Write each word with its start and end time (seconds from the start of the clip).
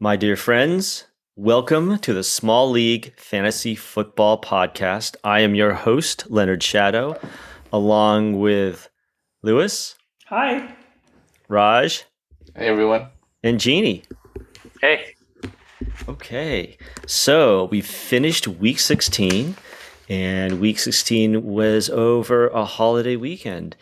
My 0.00 0.14
dear 0.14 0.36
friends, 0.36 1.06
welcome 1.34 1.98
to 1.98 2.14
the 2.14 2.22
Small 2.22 2.70
League 2.70 3.18
Fantasy 3.18 3.74
Football 3.74 4.40
Podcast. 4.40 5.16
I 5.24 5.40
am 5.40 5.56
your 5.56 5.72
host, 5.72 6.30
Leonard 6.30 6.62
Shadow, 6.62 7.18
along 7.72 8.38
with 8.38 8.88
Lewis. 9.42 9.96
Hi. 10.26 10.72
Raj. 11.48 12.04
Hey, 12.54 12.68
everyone. 12.68 13.08
And 13.42 13.58
Jeannie. 13.58 14.04
Hey. 14.80 15.16
Okay. 16.08 16.78
So 17.08 17.64
we 17.64 17.80
finished 17.80 18.46
week 18.46 18.78
16, 18.78 19.56
and 20.08 20.60
week 20.60 20.78
16 20.78 21.42
was 21.44 21.90
over 21.90 22.46
a 22.50 22.64
holiday 22.64 23.16
weekend. 23.16 23.74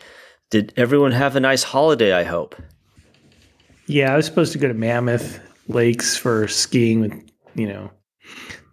Did 0.49 0.73
everyone 0.75 1.11
have 1.11 1.35
a 1.35 1.39
nice 1.39 1.61
holiday, 1.61 2.11
I 2.11 2.23
hope? 2.23 2.55
Yeah, 3.85 4.11
I 4.11 4.15
was 4.15 4.25
supposed 4.25 4.51
to 4.53 4.57
go 4.57 4.67
to 4.67 4.73
Mammoth 4.73 5.46
lakes 5.67 6.15
for 6.17 6.47
skiing 6.47 7.01
with 7.01 7.13
you 7.55 7.67
know 7.67 7.91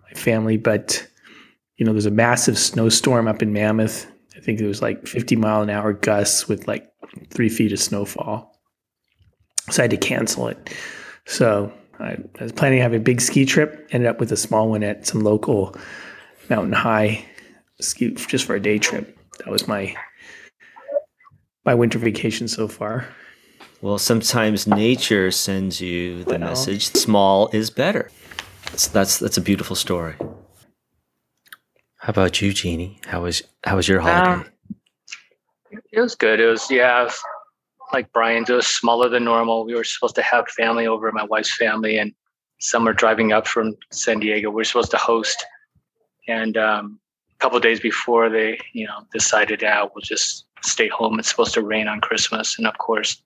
my 0.02 0.19
family, 0.19 0.56
but 0.56 1.06
you 1.77 1.86
know 1.86 1.92
there's 1.92 2.06
a 2.06 2.10
massive 2.10 2.59
snowstorm 2.59 3.28
up 3.28 3.42
in 3.42 3.52
Mammoth. 3.52 4.06
I 4.36 4.41
think 4.41 4.60
it 4.60 4.66
was 4.66 4.82
like 4.82 5.06
50 5.06 5.36
mile 5.36 5.62
an 5.62 5.70
hour 5.70 5.92
gusts 5.92 6.48
with 6.48 6.69
like 6.69 6.91
three 7.30 7.48
feet 7.48 7.72
of 7.72 7.78
snowfall, 7.78 8.60
so 9.70 9.83
I 9.83 9.84
had 9.84 9.91
to 9.91 9.96
cancel 9.96 10.48
it. 10.48 10.74
So 11.27 11.72
I, 11.98 12.16
I 12.38 12.42
was 12.42 12.52
planning 12.52 12.78
to 12.78 12.83
have 12.83 12.95
a 12.95 12.98
big 12.98 13.20
ski 13.20 13.45
trip. 13.45 13.88
Ended 13.91 14.08
up 14.08 14.20
with 14.20 14.33
a 14.33 14.36
small 14.36 14.69
one 14.69 14.83
at 14.83 15.06
some 15.06 15.20
local 15.20 15.77
mountain 16.50 16.72
high 16.72 17.24
ski 17.80 18.11
just 18.11 18.45
for 18.45 18.55
a 18.55 18.61
day 18.61 18.78
trip. 18.78 19.19
That 19.38 19.48
was 19.48 19.66
my 19.66 19.95
my 21.64 21.74
winter 21.74 21.98
vacation 21.98 22.48
so 22.48 22.69
far. 22.69 23.06
Well, 23.80 23.98
sometimes 23.98 24.66
nature 24.66 25.30
sends 25.30 25.80
you 25.80 26.24
the 26.24 26.38
well. 26.38 26.41
message 26.41 26.87
small 26.87 27.51
is 27.52 27.70
better. 27.70 28.10
That's, 28.66 28.88
that's 28.88 29.19
that's 29.19 29.37
a 29.37 29.42
beautiful 29.42 29.77
story. 29.77 30.14
How 31.98 32.11
about 32.11 32.41
you, 32.42 32.52
Jeannie? 32.52 33.00
How 33.06 33.22
was 33.22 33.42
how 33.64 33.77
was 33.77 33.89
your 33.89 34.00
holiday? 34.00 34.42
Um, 34.42 34.47
it 35.92 36.00
was 36.00 36.14
good. 36.14 36.41
It 36.41 36.47
was 36.47 36.70
yeah, 36.70 37.08
like 37.92 38.12
Brian's. 38.12 38.50
It 38.50 38.55
was 38.55 38.67
smaller 38.67 39.08
than 39.08 39.25
normal. 39.25 39.64
We 39.64 39.75
were 39.75 39.84
supposed 39.84 40.14
to 40.17 40.22
have 40.22 40.48
family 40.48 40.86
over, 40.86 41.11
my 41.12 41.25
wife's 41.25 41.56
family, 41.56 41.98
and 41.98 42.12
some 42.61 42.89
are 42.89 42.92
driving 42.92 43.33
up 43.33 43.47
from 43.47 43.77
San 43.91 44.20
Diego. 44.20 44.50
We 44.50 44.62
are 44.62 44.64
supposed 44.64 44.91
to 44.91 44.97
host, 44.97 45.45
and 46.28 46.56
um, 46.56 46.98
a 47.33 47.39
couple 47.39 47.61
days 47.61 47.80
before 47.80 48.28
they, 48.28 48.58
you 48.72 48.86
know, 48.86 49.06
decided, 49.12 49.62
yeah, 49.62 49.83
we'll 49.83 50.02
just 50.02 50.47
stay 50.62 50.89
home. 50.89 51.19
It's 51.19 51.28
supposed 51.28 51.55
to 51.55 51.62
rain 51.62 51.89
on 51.89 52.00
Christmas, 52.00 52.58
and 52.58 52.67
of 52.67 52.77
course, 52.78 53.22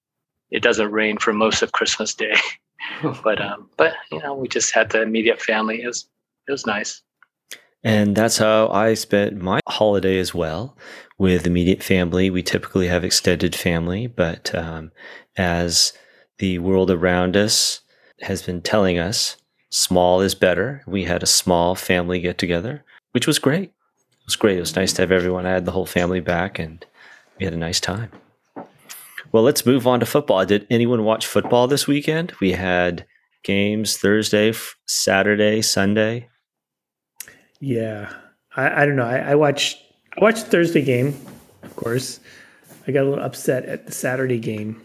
it 0.50 0.62
doesn't 0.62 0.92
rain 0.92 1.18
for 1.18 1.32
most 1.32 1.62
of 1.62 1.72
Christmas 1.72 2.14
Day. 2.14 2.34
but 3.24 3.40
um, 3.40 3.68
but 3.76 3.94
you 4.10 4.20
know, 4.20 4.34
we 4.34 4.48
just 4.48 4.72
had 4.72 4.90
the 4.90 5.02
immediate 5.02 5.40
family. 5.40 5.82
It 5.82 5.86
was 5.86 6.08
it 6.46 6.52
was 6.52 6.66
nice. 6.66 7.02
And 7.84 8.16
that's 8.16 8.38
how 8.38 8.68
I 8.68 8.94
spent 8.94 9.36
my 9.36 9.60
holiday 9.68 10.18
as 10.18 10.34
well 10.34 10.76
with 11.16 11.46
immediate 11.46 11.82
family. 11.82 12.28
We 12.28 12.42
typically 12.42 12.88
have 12.88 13.04
extended 13.04 13.54
family, 13.54 14.08
but 14.08 14.52
um, 14.54 14.90
as 15.36 15.92
the 16.38 16.58
world 16.58 16.90
around 16.90 17.36
us 17.36 17.80
has 18.22 18.42
been 18.42 18.62
telling 18.62 18.98
us, 18.98 19.36
small 19.70 20.20
is 20.20 20.34
better. 20.34 20.82
We 20.88 21.04
had 21.04 21.22
a 21.22 21.26
small 21.26 21.76
family 21.76 22.20
get 22.20 22.36
together, 22.36 22.84
which 23.12 23.28
was 23.28 23.38
great. 23.38 23.70
It 23.70 24.26
was 24.26 24.36
great. 24.36 24.56
It 24.56 24.60
was 24.60 24.74
nice 24.76 24.92
to 24.94 25.02
have 25.02 25.12
everyone. 25.12 25.46
I 25.46 25.52
had 25.52 25.64
the 25.64 25.72
whole 25.72 25.86
family 25.86 26.20
back, 26.20 26.58
and 26.58 26.84
we 27.38 27.44
had 27.44 27.54
a 27.54 27.58
nice 27.58 27.78
time. 27.78 28.10
Well, 29.32 29.42
let's 29.42 29.66
move 29.66 29.86
on 29.86 30.00
to 30.00 30.06
football. 30.06 30.44
Did 30.46 30.66
anyone 30.70 31.04
watch 31.04 31.26
football 31.26 31.66
this 31.66 31.86
weekend? 31.86 32.32
We 32.40 32.52
had 32.52 33.06
games 33.42 33.96
Thursday, 33.96 34.54
Saturday, 34.86 35.60
Sunday. 35.62 36.28
Yeah, 37.60 38.12
I, 38.56 38.82
I 38.82 38.86
don't 38.86 38.96
know. 38.96 39.06
I, 39.06 39.18
I 39.18 39.34
watched 39.34 39.82
I 40.16 40.22
watched 40.22 40.46
Thursday 40.46 40.82
game, 40.82 41.14
of 41.62 41.76
course. 41.76 42.20
I 42.86 42.92
got 42.92 43.02
a 43.02 43.08
little 43.08 43.24
upset 43.24 43.66
at 43.66 43.86
the 43.86 43.92
Saturday 43.92 44.38
game 44.38 44.80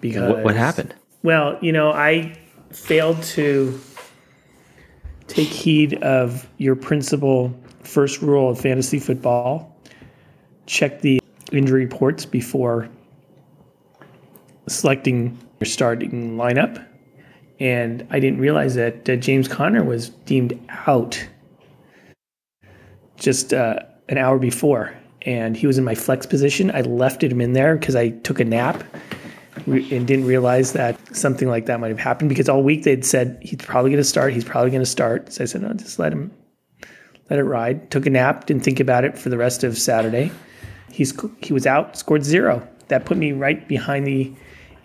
because 0.00 0.32
what, 0.32 0.44
what 0.44 0.56
happened? 0.56 0.94
Well, 1.22 1.58
you 1.60 1.72
know, 1.72 1.92
I 1.92 2.38
failed 2.70 3.22
to 3.22 3.78
take 5.26 5.48
heed 5.48 6.02
of 6.02 6.48
your 6.56 6.76
principal 6.76 7.54
first 7.82 8.22
rule 8.22 8.50
of 8.50 8.60
fantasy 8.60 8.98
football. 8.98 9.76
Check 10.66 11.02
the 11.02 11.20
injury 11.52 11.84
reports 11.84 12.24
before 12.24 12.88
selecting 14.68 15.38
your 15.60 15.66
starting 15.66 16.36
lineup, 16.36 16.84
and 17.60 18.06
I 18.10 18.20
didn't 18.20 18.40
realize 18.40 18.74
that 18.76 19.08
uh, 19.08 19.16
James 19.16 19.48
Conner 19.48 19.82
was 19.82 20.10
deemed 20.10 20.58
out 20.86 21.26
just 23.16 23.52
uh, 23.52 23.80
an 24.08 24.18
hour 24.18 24.38
before, 24.38 24.94
and 25.22 25.56
he 25.56 25.66
was 25.66 25.78
in 25.78 25.84
my 25.84 25.94
flex 25.94 26.26
position. 26.26 26.70
I 26.70 26.82
left 26.82 27.22
him 27.22 27.40
in 27.40 27.52
there 27.52 27.76
because 27.76 27.96
I 27.96 28.10
took 28.10 28.40
a 28.40 28.44
nap 28.44 28.84
and 29.66 30.06
didn't 30.06 30.24
realize 30.24 30.72
that 30.72 30.98
something 31.14 31.48
like 31.48 31.66
that 31.66 31.80
might 31.80 31.88
have 31.88 31.98
happened 31.98 32.28
because 32.28 32.48
all 32.48 32.62
week 32.62 32.84
they'd 32.84 33.04
said 33.04 33.38
he's 33.42 33.58
probably 33.58 33.90
going 33.90 34.02
to 34.02 34.08
start. 34.08 34.32
He's 34.32 34.44
probably 34.44 34.70
going 34.70 34.82
to 34.82 34.86
start. 34.86 35.32
So 35.32 35.42
I 35.42 35.46
said, 35.46 35.62
no, 35.62 35.72
just 35.74 35.98
let 35.98 36.12
him 36.12 36.30
let 37.28 37.38
it 37.38 37.44
ride. 37.44 37.90
Took 37.90 38.06
a 38.06 38.10
nap, 38.10 38.46
didn't 38.46 38.62
think 38.62 38.80
about 38.80 39.04
it 39.04 39.18
for 39.18 39.28
the 39.28 39.36
rest 39.36 39.64
of 39.64 39.76
Saturday. 39.76 40.30
He's 40.90 41.12
he 41.42 41.52
was 41.52 41.66
out, 41.66 41.96
scored 41.96 42.24
zero. 42.24 42.66
That 42.88 43.04
put 43.04 43.18
me 43.18 43.32
right 43.32 43.66
behind 43.68 44.06
the 44.06 44.32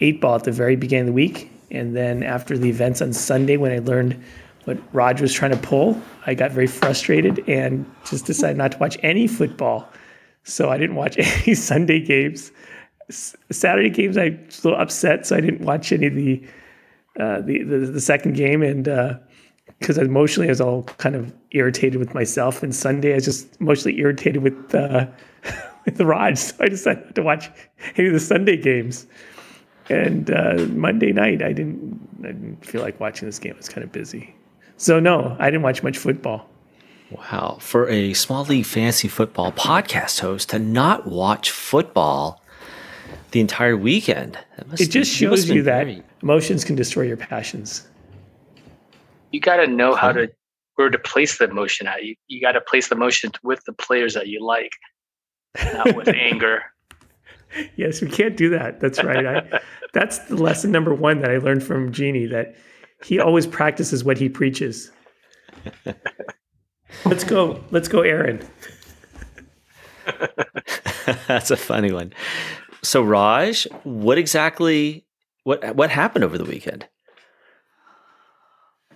eight 0.03 0.21
ball 0.21 0.35
at 0.35 0.43
the 0.43 0.51
very 0.51 0.75
beginning 0.75 1.03
of 1.03 1.07
the 1.07 1.13
week. 1.13 1.49
And 1.71 1.95
then 1.95 2.21
after 2.21 2.57
the 2.57 2.69
events 2.69 3.01
on 3.01 3.13
Sunday, 3.13 3.57
when 3.57 3.71
I 3.71 3.79
learned 3.79 4.21
what 4.65 4.77
Raj 4.93 5.21
was 5.21 5.33
trying 5.33 5.51
to 5.51 5.57
pull, 5.57 5.99
I 6.25 6.33
got 6.35 6.51
very 6.51 6.67
frustrated 6.67 7.43
and 7.49 7.89
just 8.05 8.25
decided 8.25 8.57
not 8.57 8.73
to 8.73 8.77
watch 8.77 8.97
any 9.01 9.27
football. 9.27 9.89
So 10.43 10.69
I 10.69 10.77
didn't 10.77 10.95
watch 10.95 11.15
any 11.43 11.55
Sunday 11.55 11.99
games. 11.99 12.51
Saturday 13.09 13.89
games, 13.89 14.17
I 14.17 14.37
was 14.45 14.63
a 14.63 14.67
little 14.67 14.81
upset, 14.81 15.25
so 15.25 15.35
I 15.35 15.41
didn't 15.41 15.61
watch 15.61 15.91
any 15.91 16.07
of 16.07 16.15
the 16.15 16.43
uh, 17.19 17.41
the, 17.41 17.61
the, 17.63 17.77
the 17.77 18.01
second 18.01 18.33
game, 18.33 18.63
and 18.63 18.85
because 19.79 19.99
uh, 19.99 20.01
emotionally 20.01 20.47
I 20.47 20.51
was 20.51 20.61
all 20.61 20.83
kind 20.83 21.15
of 21.15 21.31
irritated 21.51 21.99
with 21.99 22.15
myself. 22.15 22.63
And 22.63 22.73
Sunday, 22.73 23.11
I 23.11 23.15
was 23.15 23.25
just 23.25 23.61
emotionally 23.61 23.99
irritated 23.99 24.41
with 24.41 24.73
uh, 24.73 25.05
with 25.85 25.97
the 25.97 26.05
Raj, 26.05 26.37
so 26.37 26.55
I 26.59 26.69
decided 26.69 27.05
not 27.05 27.15
to 27.15 27.21
watch 27.21 27.51
any 27.97 28.07
of 28.07 28.13
the 28.13 28.19
Sunday 28.19 28.57
games. 28.57 29.05
And 29.89 30.31
uh, 30.31 30.65
Monday 30.69 31.11
night, 31.11 31.41
I 31.41 31.51
didn't, 31.51 31.99
I 32.23 32.27
didn't 32.27 32.65
feel 32.65 32.81
like 32.81 32.99
watching 32.99 33.27
this 33.27 33.39
game. 33.39 33.53
I 33.53 33.57
was 33.57 33.69
kind 33.69 33.83
of 33.83 33.91
busy. 33.91 34.33
So, 34.77 34.99
no, 34.99 35.35
I 35.39 35.45
didn't 35.45 35.63
watch 35.63 35.83
much 35.83 35.97
football. 35.97 36.49
Wow. 37.11 37.57
For 37.59 37.87
a 37.89 38.13
small 38.13 38.43
league 38.45 38.65
fantasy 38.65 39.07
football 39.07 39.51
podcast 39.51 40.21
host 40.21 40.49
to 40.49 40.59
not 40.59 41.05
watch 41.05 41.51
football 41.51 42.41
the 43.31 43.39
entire 43.39 43.77
weekend, 43.77 44.37
it 44.79 44.87
just 44.87 45.11
shows 45.11 45.49
you 45.49 45.63
that 45.63 45.85
very... 45.85 46.03
emotions 46.21 46.63
can 46.63 46.75
destroy 46.75 47.03
your 47.03 47.17
passions. 47.17 47.87
You 49.31 49.39
got 49.39 49.57
to 49.57 49.67
know 49.67 49.95
how 49.95 50.11
to 50.11 50.31
where 50.75 50.89
to 50.89 50.99
place 50.99 51.37
the 51.37 51.45
emotion 51.45 51.87
at. 51.87 52.03
You, 52.03 52.15
you 52.27 52.41
got 52.41 52.53
to 52.53 52.61
place 52.61 52.87
the 52.87 52.95
emotion 52.95 53.31
with 53.43 53.63
the 53.65 53.73
players 53.73 54.13
that 54.15 54.27
you 54.27 54.43
like, 54.43 54.71
not 55.73 55.95
with 55.95 56.07
anger 56.15 56.63
yes, 57.75 58.01
we 58.01 58.09
can't 58.09 58.37
do 58.37 58.49
that. 58.49 58.79
That's 58.79 59.03
right. 59.03 59.25
I, 59.25 59.59
that's 59.93 60.19
the 60.19 60.35
lesson 60.35 60.71
number 60.71 60.93
one 60.93 61.19
that 61.21 61.31
I 61.31 61.37
learned 61.37 61.63
from 61.63 61.91
Jeannie 61.91 62.25
that 62.27 62.55
he 63.03 63.19
always 63.19 63.47
practices 63.47 64.03
what 64.03 64.17
he 64.17 64.29
preaches. 64.29 64.91
Let's 67.05 67.23
go. 67.23 67.63
Let's 67.71 67.87
go, 67.87 68.01
Aaron. 68.01 68.45
that's 71.27 71.51
a 71.51 71.57
funny 71.57 71.91
one. 71.91 72.13
So, 72.81 73.01
Raj, 73.01 73.67
what 73.83 74.17
exactly 74.17 75.05
what 75.43 75.75
what 75.75 75.89
happened 75.89 76.23
over 76.23 76.37
the 76.37 76.45
weekend? 76.45 76.87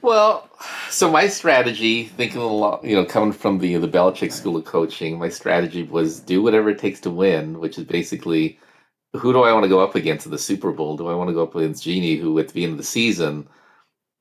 Well, 0.01 0.49
so 0.89 1.11
my 1.11 1.27
strategy, 1.27 2.05
thinking 2.05 2.41
a 2.41 2.47
lot, 2.47 2.83
you 2.83 2.95
know, 2.95 3.05
coming 3.05 3.31
from 3.33 3.59
the 3.59 3.75
the 3.77 3.87
Belichick 3.87 4.31
School 4.31 4.57
of 4.57 4.65
Coaching, 4.65 5.17
my 5.19 5.29
strategy 5.29 5.83
was 5.83 6.19
do 6.19 6.41
whatever 6.41 6.69
it 6.69 6.79
takes 6.79 6.99
to 7.01 7.09
win, 7.09 7.59
which 7.59 7.77
is 7.77 7.83
basically 7.85 8.59
who 9.13 9.33
do 9.33 9.41
I 9.43 9.53
want 9.53 9.63
to 9.63 9.69
go 9.69 9.79
up 9.79 9.95
against 9.95 10.25
in 10.25 10.31
the 10.31 10.37
Super 10.37 10.71
Bowl? 10.71 10.97
Do 10.97 11.07
I 11.07 11.15
want 11.15 11.29
to 11.29 11.33
go 11.33 11.43
up 11.43 11.55
against 11.55 11.83
Jeannie, 11.83 12.17
who 12.17 12.39
at 12.39 12.49
the 12.49 12.63
end 12.63 12.73
of 12.73 12.77
the 12.77 12.83
season 12.83 13.47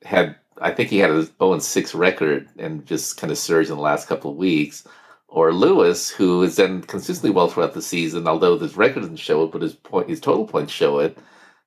had, 0.05 0.37
I 0.61 0.73
think 0.73 0.91
he 0.91 0.99
had 0.99 1.11
a 1.11 1.23
0 1.25 1.59
6 1.59 1.95
record 1.95 2.49
and 2.59 2.87
just 2.87 3.17
kind 3.19 3.31
of 3.31 3.39
surged 3.39 3.71
in 3.71 3.77
the 3.77 3.83
last 3.83 4.09
couple 4.09 4.31
of 4.31 4.37
weeks, 4.37 4.87
or 5.29 5.53
Lewis, 5.53 6.11
who 6.11 6.43
has 6.43 6.57
done 6.57 6.83
consistently 6.83 7.31
well 7.31 7.49
throughout 7.49 7.75
the 7.75 7.83
season, 7.83 8.29
although 8.29 8.59
his 8.59 8.77
record 8.77 9.01
doesn't 9.01 9.17
show 9.17 9.45
it, 9.45 9.53
but 9.53 9.63
his 9.63 9.75
point, 9.75 10.09
his 10.09 10.21
total 10.21 10.47
points 10.47 10.73
show 10.73 10.99
it. 11.01 11.19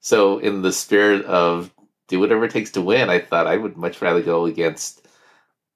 So, 0.01 0.39
in 0.39 0.61
the 0.61 0.71
spirit 0.71 1.25
of 1.25 1.71
do 2.09 2.19
whatever 2.19 2.45
it 2.45 2.51
takes 2.51 2.71
to 2.71 2.81
win. 2.81 3.09
I 3.09 3.19
thought 3.19 3.47
I 3.47 3.55
would 3.55 3.77
much 3.77 4.01
rather 4.01 4.21
go 4.21 4.45
against 4.45 5.07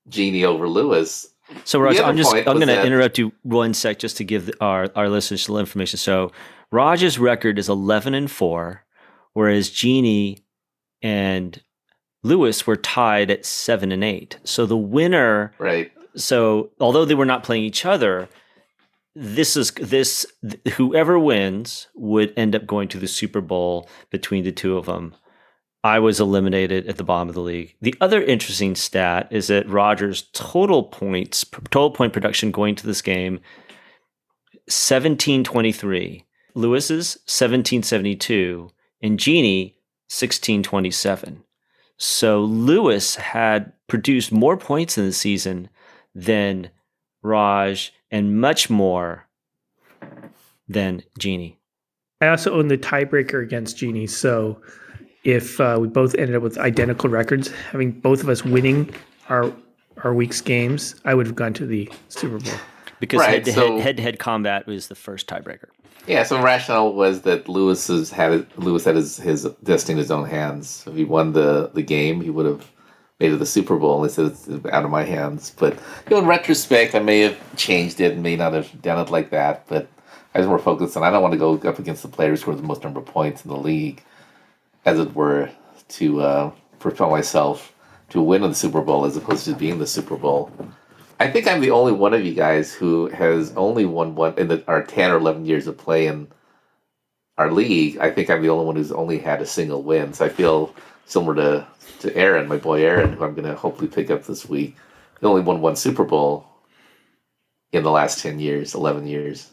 Jeannie 0.09 0.43
over 0.43 0.67
Lewis. 0.67 1.27
So, 1.63 1.79
Raj, 1.79 1.99
I'm 1.99 2.17
just 2.17 2.33
I'm 2.33 2.43
going 2.43 2.67
to 2.67 2.85
interrupt 2.85 3.17
you 3.17 3.31
one 3.43 3.73
sec 3.73 3.99
just 3.99 4.17
to 4.17 4.23
give 4.23 4.51
our 4.59 4.89
our 4.95 5.09
listeners 5.09 5.47
a 5.47 5.51
little 5.51 5.59
information. 5.59 5.97
So, 5.97 6.31
Raj's 6.71 7.19
record 7.19 7.59
is 7.59 7.69
11 7.69 8.13
and 8.13 8.29
four, 8.29 8.83
whereas 9.33 9.69
Jeannie 9.69 10.39
and 11.01 11.61
Lewis 12.23 12.65
were 12.65 12.77
tied 12.77 13.29
at 13.29 13.45
seven 13.45 13.91
and 13.91 14.03
eight. 14.03 14.39
So 14.43 14.65
the 14.65 14.77
winner, 14.77 15.53
right? 15.59 15.91
So 16.15 16.71
although 16.79 17.05
they 17.05 17.15
were 17.15 17.25
not 17.25 17.43
playing 17.43 17.63
each 17.63 17.85
other, 17.85 18.29
this 19.15 19.55
is 19.55 19.71
this 19.71 20.25
whoever 20.73 21.19
wins 21.19 21.87
would 21.93 22.33
end 22.37 22.55
up 22.55 22.65
going 22.65 22.87
to 22.89 22.97
the 22.97 23.07
Super 23.07 23.41
Bowl 23.41 23.89
between 24.09 24.43
the 24.43 24.51
two 24.51 24.77
of 24.77 24.85
them. 24.85 25.13
I 25.83 25.99
was 25.99 26.19
eliminated 26.19 26.87
at 26.87 26.97
the 26.97 27.03
bottom 27.03 27.27
of 27.27 27.35
the 27.35 27.41
league. 27.41 27.75
The 27.81 27.95
other 27.99 28.21
interesting 28.21 28.75
stat 28.75 29.27
is 29.31 29.47
that 29.47 29.67
Rogers' 29.67 30.29
total 30.33 30.83
points, 30.83 31.43
total 31.69 31.91
point 31.91 32.13
production 32.13 32.51
going 32.51 32.75
to 32.75 32.87
this 32.87 33.01
game, 33.01 33.33
1723. 34.67 36.25
Lewis's 36.55 37.17
1772 37.25 38.69
and 39.01 39.19
Jeannie 39.19 39.75
1627. 40.07 41.43
So 41.97 42.41
Lewis 42.41 43.15
had 43.15 43.73
produced 43.87 44.31
more 44.31 44.55
points 44.55 44.97
in 44.97 45.05
the 45.05 45.13
season 45.13 45.69
than 46.15 46.69
Raj 47.21 47.93
and 48.11 48.39
much 48.39 48.69
more 48.69 49.27
than 50.67 51.03
Jeannie. 51.17 51.59
I 52.21 52.27
also 52.27 52.53
own 52.53 52.69
the 52.69 52.77
tiebreaker 52.77 53.43
against 53.43 53.77
Jeannie. 53.77 54.07
So 54.07 54.61
if 55.23 55.59
uh, 55.59 55.77
we 55.79 55.87
both 55.87 56.15
ended 56.15 56.35
up 56.35 56.43
with 56.43 56.57
identical 56.57 57.09
records, 57.09 57.49
having 57.71 57.91
both 57.91 58.21
of 58.21 58.29
us 58.29 58.43
winning 58.43 58.93
our 59.29 59.51
our 60.03 60.13
week's 60.13 60.41
games, 60.41 60.95
I 61.05 61.13
would 61.13 61.27
have 61.27 61.35
gone 61.35 61.53
to 61.53 61.65
the 61.65 61.89
Super 62.09 62.39
Bowl. 62.39 62.53
Because 62.99 63.19
Right, 63.19 63.29
head, 63.29 63.45
to 63.45 63.53
so- 63.53 63.71
head, 63.77 63.81
head 63.81 63.97
to 63.97 64.03
head 64.03 64.19
combat 64.19 64.65
was 64.67 64.87
the 64.87 64.95
first 64.95 65.27
tiebreaker. 65.27 65.67
Yeah, 66.07 66.23
so 66.23 66.41
rationale 66.41 66.93
was 66.93 67.21
that 67.21 67.47
Lewis 67.47 67.87
has 67.87 68.11
had 68.11 68.45
Lewis 68.57 68.83
had 68.83 68.95
his, 68.95 69.17
his 69.17 69.43
destiny 69.63 69.93
in 69.93 69.97
his 69.99 70.11
own 70.11 70.27
hands. 70.27 70.83
If 70.87 70.95
he 70.95 71.05
won 71.05 71.31
the, 71.31 71.69
the 71.73 71.81
game, 71.81 72.19
he 72.21 72.29
would 72.29 72.45
have 72.45 72.69
made 73.19 73.31
it 73.31 73.37
the 73.37 73.45
Super 73.45 73.77
Bowl. 73.77 74.01
And 74.01 74.09
he 74.09 74.13
said 74.13 74.25
it's 74.25 74.49
out 74.73 74.83
of 74.83 74.91
my 74.91 75.03
hands. 75.03 75.53
But 75.57 75.73
you 75.75 76.11
know, 76.11 76.17
in 76.17 76.25
retrospect, 76.25 76.93
I 76.95 76.99
may 76.99 77.19
have 77.21 77.55
changed 77.55 78.01
it 78.01 78.13
and 78.13 78.23
may 78.23 78.35
not 78.35 78.51
have 78.51 78.81
done 78.81 78.99
it 78.99 79.09
like 79.11 79.29
that. 79.29 79.65
But 79.67 79.87
I 80.35 80.39
was 80.39 80.47
more 80.47 80.59
focused 80.59 80.97
on 80.97 81.03
I 81.03 81.09
don't 81.09 81.21
want 81.21 81.33
to 81.33 81.37
go 81.37 81.55
up 81.69 81.79
against 81.79 82.01
the 82.01 82.09
players 82.09 82.39
who 82.41 82.51
score 82.51 82.55
the 82.55 82.63
most 82.63 82.83
number 82.83 82.99
of 82.99 83.05
points 83.05 83.45
in 83.45 83.51
the 83.51 83.57
league, 83.57 84.03
as 84.85 84.99
it 84.99 85.15
were, 85.15 85.49
to 85.89 86.21
uh, 86.21 86.51
propel 86.79 87.09
myself 87.09 87.73
to 88.09 88.21
win 88.21 88.43
in 88.43 88.49
the 88.49 88.55
Super 88.55 88.81
Bowl 88.81 89.05
as 89.05 89.17
opposed 89.17 89.45
to 89.45 89.55
being 89.55 89.79
the 89.79 89.87
Super 89.87 90.15
Bowl. 90.15 90.51
I 91.19 91.29
think 91.29 91.47
I'm 91.47 91.61
the 91.61 91.71
only 91.71 91.91
one 91.91 92.13
of 92.13 92.25
you 92.25 92.33
guys 92.33 92.73
who 92.73 93.07
has 93.09 93.53
only 93.55 93.85
won 93.85 94.15
one 94.15 94.37
in 94.37 94.49
the, 94.49 94.63
our 94.67 94.83
10 94.83 95.11
or 95.11 95.17
11 95.17 95.45
years 95.45 95.67
of 95.67 95.77
play 95.77 96.07
in 96.07 96.27
our 97.37 97.51
league. 97.51 97.97
I 97.97 98.11
think 98.11 98.29
I'm 98.29 98.41
the 98.41 98.49
only 98.49 98.65
one 98.65 98.75
who's 98.75 98.91
only 98.91 99.19
had 99.19 99.41
a 99.41 99.45
single 99.45 99.81
win. 99.81 100.13
So 100.13 100.25
I 100.25 100.29
feel 100.29 100.75
similar 101.05 101.35
to, 101.35 101.67
to 101.99 102.15
Aaron, 102.15 102.47
my 102.47 102.57
boy 102.57 102.83
Aaron, 102.83 103.13
who 103.13 103.23
I'm 103.23 103.33
going 103.33 103.47
to 103.47 103.55
hopefully 103.55 103.87
pick 103.87 104.11
up 104.11 104.25
this 104.25 104.47
week. 104.47 104.75
He 105.19 105.25
only 105.25 105.41
won 105.41 105.61
one 105.61 105.75
Super 105.75 106.03
Bowl 106.03 106.45
in 107.71 107.83
the 107.83 107.91
last 107.91 108.19
10 108.21 108.39
years, 108.39 108.75
11 108.75 109.07
years. 109.07 109.51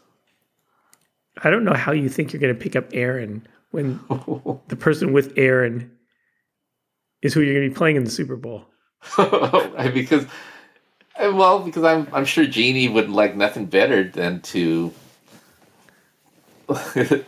I 1.43 1.49
don't 1.49 1.63
know 1.63 1.73
how 1.73 1.93
you 1.93 2.09
think 2.09 2.33
you're 2.33 2.41
going 2.41 2.53
to 2.53 2.59
pick 2.59 2.75
up 2.75 2.89
Aaron 2.93 3.47
when 3.71 3.99
the 4.67 4.75
person 4.77 5.11
with 5.13 5.33
Aaron 5.37 5.91
is 7.21 7.33
who 7.33 7.41
you're 7.41 7.53
going 7.55 7.67
to 7.67 7.73
be 7.73 7.77
playing 7.77 7.95
in 7.95 8.03
the 8.03 8.11
Super 8.11 8.35
Bowl. 8.35 8.65
Because 9.93 10.25
well, 11.19 11.59
because 11.59 11.83
I'm 11.83 12.07
I'm 12.13 12.25
sure 12.25 12.45
Jeannie 12.45 12.87
would 12.87 13.09
like 13.09 13.35
nothing 13.35 13.65
better 13.65 14.03
than 14.03 14.41
to 14.41 14.91
to 16.93 17.23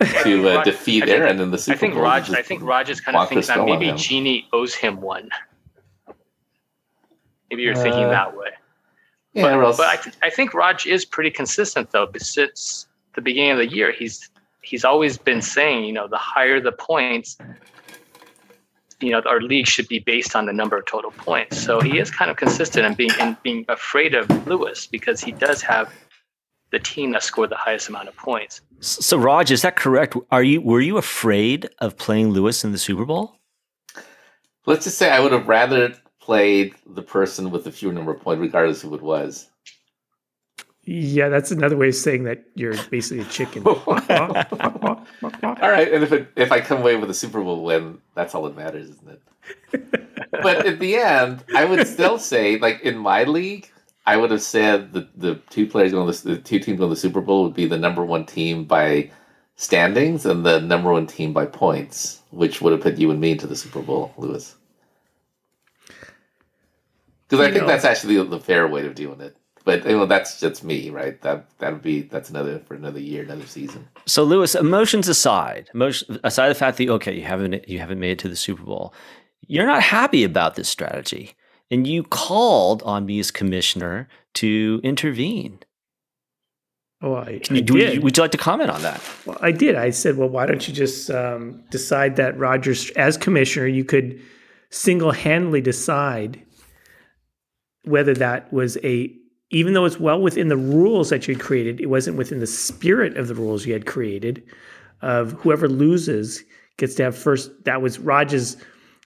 uh, 0.00 0.54
Raj- 0.56 0.64
defeat 0.64 1.00
think- 1.04 1.10
Aaron 1.10 1.40
in 1.40 1.50
the 1.50 1.58
Super 1.58 1.74
I 1.76 1.78
think 1.78 1.94
Bowl. 1.94 2.02
Raj. 2.02 2.30
I 2.30 2.42
think 2.42 2.62
Raj 2.62 2.90
is 2.90 3.00
kind 3.00 3.16
of 3.16 3.20
walk 3.20 3.28
the 3.30 3.42
thinking 3.42 3.66
that 3.66 3.78
maybe 3.80 3.96
Jeannie 3.98 4.48
owes 4.52 4.74
him 4.74 5.00
one. 5.00 5.28
Maybe 7.50 7.62
you're 7.62 7.74
thinking 7.74 8.04
Uh, 8.04 8.10
that 8.10 8.36
way. 8.36 8.50
Yeah, 9.34 9.56
but 9.60 9.76
but 9.76 9.86
I, 9.86 9.96
th- 9.96 10.16
I 10.22 10.30
think 10.30 10.54
Raj 10.54 10.86
is 10.86 11.04
pretty 11.04 11.30
consistent 11.30 11.90
though. 11.90 12.08
Since 12.16 12.86
the 13.14 13.20
beginning 13.20 13.50
of 13.52 13.58
the 13.58 13.68
year, 13.68 13.92
he's 13.92 14.30
he's 14.66 14.84
always 14.84 15.18
been 15.18 15.42
saying, 15.42 15.84
you 15.84 15.92
know, 15.92 16.08
the 16.08 16.16
higher 16.16 16.60
the 16.60 16.72
points, 16.72 17.38
you 19.00 19.10
know, 19.10 19.20
our 19.26 19.40
league 19.40 19.66
should 19.66 19.88
be 19.88 19.98
based 19.98 20.34
on 20.34 20.46
the 20.46 20.52
number 20.52 20.76
of 20.76 20.86
total 20.86 21.10
points. 21.10 21.58
So 21.58 21.80
he 21.80 21.98
is 21.98 22.10
kind 22.10 22.30
of 22.30 22.36
consistent 22.36 22.86
in 22.86 22.94
being 22.94 23.12
in 23.20 23.36
being 23.42 23.64
afraid 23.68 24.14
of 24.14 24.46
Lewis 24.46 24.86
because 24.86 25.20
he 25.20 25.32
does 25.32 25.62
have 25.62 25.92
the 26.70 26.78
team 26.78 27.12
that 27.12 27.22
scored 27.22 27.50
the 27.50 27.56
highest 27.56 27.88
amount 27.88 28.08
of 28.08 28.16
points. 28.16 28.60
So 28.80 29.16
Raj, 29.16 29.50
is 29.50 29.62
that 29.62 29.76
correct? 29.76 30.16
Are 30.30 30.42
you 30.42 30.60
were 30.60 30.80
you 30.80 30.98
afraid 30.98 31.68
of 31.78 31.96
playing 31.96 32.30
Lewis 32.30 32.64
in 32.64 32.72
the 32.72 32.78
Super 32.78 33.04
Bowl? 33.04 33.36
let's 34.66 34.84
just 34.84 34.98
say 34.98 35.10
I 35.10 35.20
would 35.20 35.32
have 35.32 35.48
rather 35.48 35.94
played 36.20 36.74
the 36.86 37.02
person 37.02 37.50
with 37.50 37.64
the 37.64 37.72
fewer 37.72 37.92
number 37.92 38.12
of 38.12 38.20
points, 38.20 38.40
regardless 38.40 38.84
of 38.84 38.90
who 38.90 38.96
it 38.96 39.02
was. 39.02 39.48
Yeah, 40.88 41.28
that's 41.28 41.50
another 41.50 41.76
way 41.76 41.88
of 41.88 41.96
saying 41.96 42.24
that 42.24 42.44
you're 42.54 42.76
basically 42.90 43.24
a 43.24 43.24
chicken. 43.24 43.66
All 43.66 43.84
right, 45.60 45.92
and 45.92 46.04
if 46.04 46.12
it, 46.12 46.28
if 46.36 46.52
I 46.52 46.60
come 46.60 46.78
away 46.78 46.94
with 46.94 47.10
a 47.10 47.14
Super 47.14 47.42
Bowl 47.42 47.64
win, 47.64 47.98
that's 48.14 48.36
all 48.36 48.44
that 48.44 48.56
matters, 48.56 48.90
isn't 48.90 49.08
it? 49.08 49.22
but 50.30 50.64
at 50.64 50.78
the 50.78 50.96
end, 50.96 51.42
I 51.56 51.64
would 51.64 51.88
still 51.88 52.20
say, 52.20 52.58
like 52.58 52.82
in 52.82 52.96
my 52.96 53.24
league, 53.24 53.68
I 54.06 54.16
would 54.16 54.30
have 54.30 54.42
said 54.42 54.92
the 54.92 55.08
the 55.16 55.34
two 55.50 55.66
players 55.66 55.90
going 55.90 56.10
to 56.10 56.22
the, 56.22 56.36
the 56.36 56.40
two 56.40 56.60
teams 56.60 56.78
to 56.78 56.86
the 56.86 56.94
Super 56.94 57.20
Bowl 57.20 57.42
would 57.44 57.54
be 57.54 57.66
the 57.66 57.78
number 57.78 58.04
one 58.04 58.24
team 58.24 58.64
by 58.64 59.10
standings 59.56 60.24
and 60.24 60.46
the 60.46 60.60
number 60.60 60.92
one 60.92 61.08
team 61.08 61.32
by 61.32 61.46
points, 61.46 62.20
which 62.30 62.60
would 62.60 62.72
have 62.72 62.82
put 62.82 62.96
you 62.96 63.10
and 63.10 63.20
me 63.20 63.32
into 63.32 63.48
the 63.48 63.56
Super 63.56 63.82
Bowl, 63.82 64.14
Lewis. 64.16 64.54
Because 67.28 67.44
I 67.44 67.50
think 67.50 67.62
know- 67.62 67.66
that's 67.66 67.84
actually 67.84 68.18
the, 68.18 68.24
the 68.24 68.40
fair 68.40 68.68
way 68.68 68.86
of 68.86 68.94
doing 68.94 69.20
it. 69.20 69.36
But 69.66 69.84
you 69.84 69.96
know, 69.98 70.06
that's 70.06 70.38
just 70.38 70.62
me, 70.62 70.90
right? 70.90 71.20
That 71.22 71.50
that 71.58 71.72
would 71.72 71.82
be 71.82 72.02
that's 72.02 72.30
another 72.30 72.60
for 72.60 72.74
another 72.74 73.00
year, 73.00 73.24
another 73.24 73.46
season. 73.46 73.88
So 74.06 74.22
Lewis, 74.22 74.54
emotions 74.54 75.08
aside, 75.08 75.68
emotion, 75.74 76.20
aside 76.22 76.50
the 76.50 76.54
fact 76.54 76.78
that 76.78 76.88
okay, 76.88 77.14
you 77.14 77.24
haven't 77.24 77.68
you 77.68 77.80
haven't 77.80 77.98
made 77.98 78.12
it 78.12 78.18
to 78.20 78.28
the 78.28 78.36
Super 78.36 78.62
Bowl, 78.62 78.94
you're 79.48 79.66
not 79.66 79.82
happy 79.82 80.22
about 80.22 80.54
this 80.54 80.68
strategy, 80.68 81.34
and 81.68 81.84
you 81.84 82.04
called 82.04 82.80
on 82.84 83.06
me 83.06 83.18
as 83.18 83.32
commissioner 83.32 84.08
to 84.34 84.80
intervene. 84.84 85.58
Oh, 87.02 87.16
I, 87.16 87.40
Can 87.42 87.56
I 87.56 87.58
you, 87.58 87.64
do, 87.64 87.74
did. 87.74 88.04
would 88.04 88.16
you 88.16 88.22
like 88.22 88.30
to 88.30 88.38
comment 88.38 88.70
on 88.70 88.82
that? 88.82 89.02
Well, 89.26 89.36
I 89.40 89.50
did. 89.50 89.74
I 89.74 89.90
said, 89.90 90.16
well, 90.16 90.28
why 90.28 90.46
don't 90.46 90.66
you 90.66 90.72
just 90.72 91.10
um, 91.10 91.62
decide 91.70 92.16
that 92.16 92.38
Rogers, 92.38 92.90
as 92.90 93.18
commissioner, 93.18 93.66
you 93.66 93.84
could 93.84 94.18
single 94.70 95.12
handedly 95.12 95.60
decide 95.60 96.42
whether 97.84 98.14
that 98.14 98.50
was 98.52 98.78
a, 98.82 99.12
even 99.50 99.74
though 99.74 99.84
it's 99.84 100.00
well 100.00 100.20
within 100.20 100.48
the 100.48 100.56
rules 100.56 101.10
that 101.10 101.28
you 101.28 101.34
had 101.34 101.42
created, 101.42 101.80
it 101.80 101.86
wasn't 101.86 102.16
within 102.16 102.40
the 102.40 102.46
spirit 102.46 103.16
of 103.16 103.28
the 103.28 103.34
rules 103.34 103.64
you 103.66 103.72
had 103.72 103.86
created, 103.86 104.42
of 105.02 105.32
whoever 105.32 105.68
loses 105.68 106.42
gets 106.78 106.94
to 106.96 107.04
have 107.04 107.16
first. 107.16 107.50
That 107.64 107.82
was 107.82 107.98
Rogers' 107.98 108.56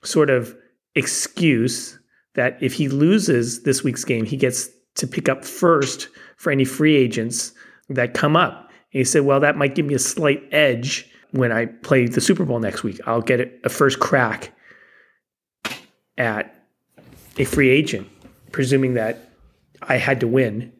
sort 0.02 0.30
of 0.30 0.56
excuse 0.94 1.98
that 2.34 2.56
if 2.62 2.72
he 2.72 2.88
loses 2.88 3.62
this 3.64 3.84
week's 3.84 4.04
game, 4.04 4.24
he 4.24 4.36
gets 4.36 4.68
to 4.96 5.06
pick 5.06 5.28
up 5.28 5.44
first 5.44 6.08
for 6.36 6.50
any 6.50 6.64
free 6.64 6.96
agents 6.96 7.52
that 7.88 8.14
come 8.14 8.36
up. 8.36 8.70
And 8.92 8.98
he 8.98 9.04
said, 9.04 9.22
well, 9.22 9.40
that 9.40 9.56
might 9.56 9.74
give 9.74 9.86
me 9.86 9.94
a 9.94 9.98
slight 9.98 10.42
edge 10.52 11.08
when 11.32 11.52
I 11.52 11.66
play 11.66 12.06
the 12.06 12.20
Super 12.20 12.44
Bowl 12.44 12.58
next 12.58 12.82
week. 12.82 13.00
I'll 13.06 13.20
get 13.20 13.60
a 13.62 13.68
first 13.68 14.00
crack 14.00 14.52
at 16.18 16.54
a 17.38 17.44
free 17.44 17.68
agent, 17.68 18.08
presuming 18.52 18.94
that 18.94 19.29
I 19.82 19.96
had 19.96 20.20
to 20.20 20.28
win. 20.28 20.72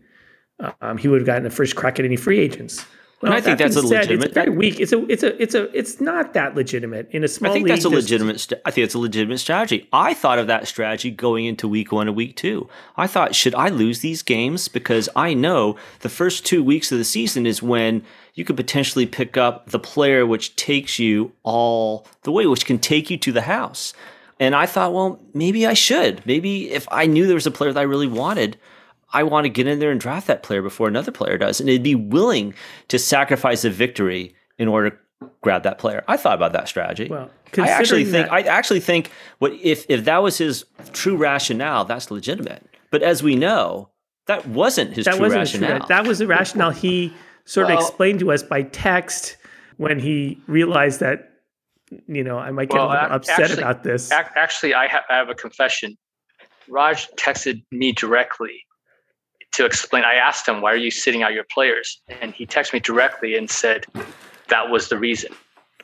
Um, 0.81 0.99
he 0.99 1.09
would 1.09 1.21
have 1.21 1.27
gotten 1.27 1.45
the 1.45 1.51
first 1.51 1.75
crack 1.77 1.99
at 1.99 2.05
any 2.05 2.17
free 2.17 2.39
agents. 2.39 2.85
And 3.23 3.35
I 3.35 3.41
think 3.43 3.59
that 3.59 3.65
that's 3.65 3.77
a 3.77 3.83
said, 3.83 3.89
legitimate- 4.09 4.25
It's 4.27 4.35
very 4.35 4.51
weak. 4.51 4.81
It's 4.81 4.93
a. 4.93 5.07
It's 5.11 5.23
a. 5.23 5.43
It's 5.43 5.55
a. 5.55 5.79
It's 5.79 6.01
not 6.01 6.33
that 6.33 6.55
legitimate 6.55 7.11
in 7.11 7.23
a 7.23 7.29
small. 7.29 7.51
I 7.51 7.55
think 7.55 7.65
league, 7.65 7.75
that's 7.75 7.85
a 7.85 7.91
legitimate. 7.91 8.41
St- 8.41 8.61
I 8.65 8.71
think 8.71 8.87
it's 8.87 8.95
a 8.95 8.99
legitimate 8.99 9.39
strategy. 9.39 9.87
I 9.93 10.15
thought 10.15 10.39
of 10.39 10.47
that 10.47 10.67
strategy 10.67 11.11
going 11.11 11.45
into 11.45 11.69
week 11.69 11.93
one 11.93 12.09
and 12.09 12.17
week 12.17 12.35
two. 12.37 12.67
I 12.97 13.07
thought, 13.07 13.35
should 13.35 13.55
I 13.55 13.69
lose 13.69 14.01
these 14.01 14.23
games 14.23 14.69
because 14.69 15.11
I 15.15 15.35
know 15.35 15.77
the 16.01 16.09
first 16.09 16.47
two 16.47 16.65
weeks 16.65 16.93
of 16.93 16.99
the 16.99 17.05
season 17.05 17.45
is 17.45 17.63
when 17.63 18.03
you 18.33 18.45
could 18.47 18.57
potentially 18.57 19.05
pick 19.05 19.37
up 19.37 19.69
the 19.69 19.79
player 19.79 20.25
which 20.25 20.57
takes 20.57 20.99
you 20.99 21.33
all 21.43 22.07
the 22.23 22.33
way, 22.33 22.47
which 22.47 22.65
can 22.65 22.79
take 22.79 23.11
you 23.11 23.19
to 23.19 23.33
the 23.33 23.43
house. 23.43 23.93
And 24.39 24.55
I 24.55 24.65
thought, 24.65 24.95
well, 24.95 25.21
maybe 25.35 25.67
I 25.67 25.75
should. 25.75 26.25
Maybe 26.25 26.71
if 26.71 26.89
I 26.91 27.05
knew 27.05 27.27
there 27.27 27.35
was 27.35 27.47
a 27.47 27.51
player 27.51 27.71
that 27.75 27.81
I 27.81 27.83
really 27.83 28.07
wanted, 28.07 28.57
I 29.13 29.23
want 29.25 29.45
to 29.45 29.49
get 29.49 29.67
in 29.67 29.79
there 29.79 29.91
and 29.91 30.01
draft 30.01 30.27
that 30.29 30.43
player 30.43 30.63
before 30.63 30.89
another 30.89 31.11
player 31.13 31.37
does, 31.39 31.61
and 31.61 31.69
it'd 31.69 31.83
be 31.83 31.95
willing 31.95 32.55
to 32.89 32.99
sacrifice 32.99 33.65
a 33.65 33.71
victory 33.71 34.35
in 34.59 34.69
order 34.69 34.91
to 34.91 34.97
grab 35.43 35.63
that 35.65 35.79
player. 35.79 36.05
I 36.09 36.17
thought 36.17 36.35
about 36.35 36.53
that 36.53 36.69
strategy. 36.69 37.09
Well, 37.09 37.31
I 37.59 37.69
actually 37.69 38.05
considering 38.05 38.05
think 38.07 38.27
that- 38.29 38.33
I 38.33 38.41
actually 38.43 38.81
think 38.81 39.11
what 39.39 39.53
if 39.55 39.85
if 39.89 40.05
that 40.05 40.23
was 40.23 40.39
his 40.39 40.65
true 40.93 41.17
rationale, 41.17 41.85
that's 41.85 42.11
legitimate. 42.11 42.65
But 42.91 43.03
as 43.03 43.23
we 43.23 43.37
know, 43.37 43.89
that 44.27 44.47
wasn't 44.47 44.95
his 44.95 45.05
that 45.07 45.13
true 45.17 45.23
wasn't 45.23 45.41
rationale. 45.41 45.79
true. 45.81 45.89
That 45.89 46.07
was 46.07 46.19
the 46.21 46.27
rationale 46.27 46.71
he 46.71 47.13
sort 47.45 47.71
of 47.71 47.79
explained 47.79 48.21
to 48.21 48.31
us 48.33 48.43
by 48.43 48.63
text 48.63 49.37
when 49.79 49.99
he 49.99 50.39
realized 50.47 51.01
that 51.01 51.27
you 52.07 52.23
know, 52.23 52.39
I 52.39 52.53
might 52.53 52.69
get 52.69 52.77
Well, 52.79 52.89
a 52.89 52.93
little 52.93 53.17
upset 53.17 53.41
actually- 53.41 53.63
about 53.65 53.83
this. 53.83 54.13
Actually, 54.13 54.75
I, 54.75 54.87
ha- 54.87 55.05
I 55.11 55.15
have 55.17 55.29
a 55.29 55.35
confession. 55.35 55.99
Raj 56.69 57.09
texted 57.17 57.65
me 57.73 57.91
directly 57.91 58.63
to 59.53 59.65
explain. 59.65 60.05
I 60.05 60.15
asked 60.15 60.47
him, 60.49 60.61
"Why 60.61 60.73
are 60.73 60.77
you 60.77 60.91
sitting 60.91 61.23
out 61.23 61.33
your 61.33 61.45
players?" 61.53 62.01
And 62.21 62.35
he 62.35 62.47
texted 62.47 62.73
me 62.75 62.81
directly 62.81 63.37
and 63.37 63.51
said 63.51 63.87
that 64.49 64.71
was 64.71 64.89
the 64.89 64.99
reason 64.99 65.33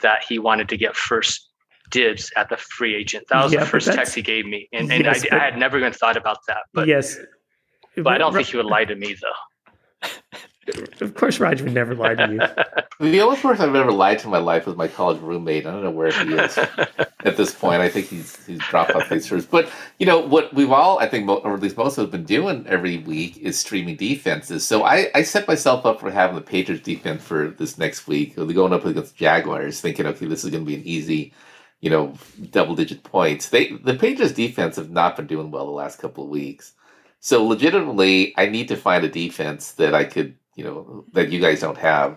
that 0.03 0.25
he 0.29 0.39
wanted 0.39 0.69
to 0.69 0.77
get 0.77 0.95
first 0.97 1.49
dibs 1.91 2.31
at 2.37 2.49
the 2.49 2.57
free 2.57 2.95
agent. 2.95 3.27
That 3.29 3.45
was 3.45 3.53
Yeah, 3.53 3.61
the 3.61 3.67
first 3.67 3.93
text 3.93 4.15
he 4.15 4.23
gave 4.23 4.45
me, 4.47 4.69
and, 4.73 4.91
and 4.93 5.05
Yes, 5.05 5.25
I, 5.25 5.29
but- 5.31 5.41
I 5.41 5.45
had 5.45 5.59
never 5.59 5.79
even 5.79 5.93
thought 5.93 6.17
about 6.17 6.39
that. 6.49 6.63
But 6.75 6.89
yes. 6.89 7.17
but 7.97 8.09
I 8.09 8.19
don't 8.19 8.33
think 8.35 8.49
he 8.49 8.57
would 8.57 8.67
lie 8.67 8.85
to 8.85 8.95
me 8.97 9.15
though. 9.21 10.09
Of 11.01 11.15
course, 11.15 11.39
Raj 11.39 11.63
would 11.63 11.75
never 11.75 11.95
lie 11.95 12.15
to 12.17 12.33
you. 12.33 12.41
The 12.99 13.21
only 13.21 13.37
person 13.37 13.69
I've 13.69 13.75
ever 13.75 13.93
lied 13.93 14.21
to 14.21 14.25
in 14.25 14.31
my 14.31 14.39
life 14.39 14.65
was 14.65 14.75
my 14.75 14.89
college 14.89 15.21
roommate. 15.21 15.67
I 15.67 15.71
don't 15.71 15.85
know 15.85 15.91
where 15.91 16.11
he 16.11 16.33
is 16.33 16.57
at 17.27 17.37
this 17.37 17.55
point. 17.55 17.83
I 17.83 17.91
think 17.91 18.07
he's 18.07 18.43
he's 18.47 18.59
dropped 18.59 18.93
off 18.93 19.11
these 19.11 19.29
tours. 19.29 19.45
But 19.45 19.69
you 19.99 20.07
know 20.07 20.19
what 20.19 20.55
we've 20.55 20.73
all, 20.73 20.99
I 20.99 21.07
think, 21.07 21.29
or 21.29 21.53
at 21.53 21.61
least 21.61 21.77
most 21.77 21.99
of 21.99 22.07
us, 22.07 22.11
been 22.11 22.25
doing 22.25 22.67
every 22.67 22.97
week 22.99 23.37
is 23.37 23.61
streaming 23.61 23.97
defenses. 23.97 24.67
So 24.67 24.85
I, 24.85 25.11
I 25.15 25.23
set 25.23 25.47
myself 25.47 25.85
up 25.85 26.01
for 26.01 26.11
having 26.11 26.37
the 26.37 26.43
Patriots 26.43 26.83
defense 26.83 27.23
for 27.23 27.49
this 27.49 27.77
next 27.77 28.07
week. 28.07 28.35
They're 28.35 28.47
going 28.47 28.73
up 28.73 28.87
against 28.87 29.13
the 29.13 29.19
Jaguars, 29.19 29.83
thinking, 29.83 30.07
okay, 30.07 30.25
this 30.27 30.43
is 30.43 30.51
going 30.51 30.65
to 30.65 30.69
be 30.69 30.77
an 30.77 30.87
easy, 30.87 31.35
you 31.81 31.91
know, 31.91 32.15
double 32.51 32.75
digit 32.75 33.03
points. 33.03 33.51
They 33.51 33.73
the 33.73 33.95
Patriots 33.95 34.33
defense 34.33 34.77
have 34.77 34.91
not 34.91 35.17
been 35.17 35.27
doing 35.27 35.51
well 35.51 35.67
the 35.67 35.73
last 35.73 35.99
couple 35.99 36.25
of 36.25 36.31
weeks. 36.31 36.73
So 37.21 37.45
legitimately, 37.45 38.33
I 38.39 38.47
need 38.47 38.69
to 38.69 38.77
find 38.77 39.05
a 39.05 39.09
defense 39.09 39.73
that 39.73 39.95
I 39.95 40.05
could, 40.05 40.37
you 40.55 40.65
know, 40.65 41.05
that 41.13 41.31
you 41.31 41.41
guys 41.41 41.61
don't 41.61 41.77
have 41.77 42.17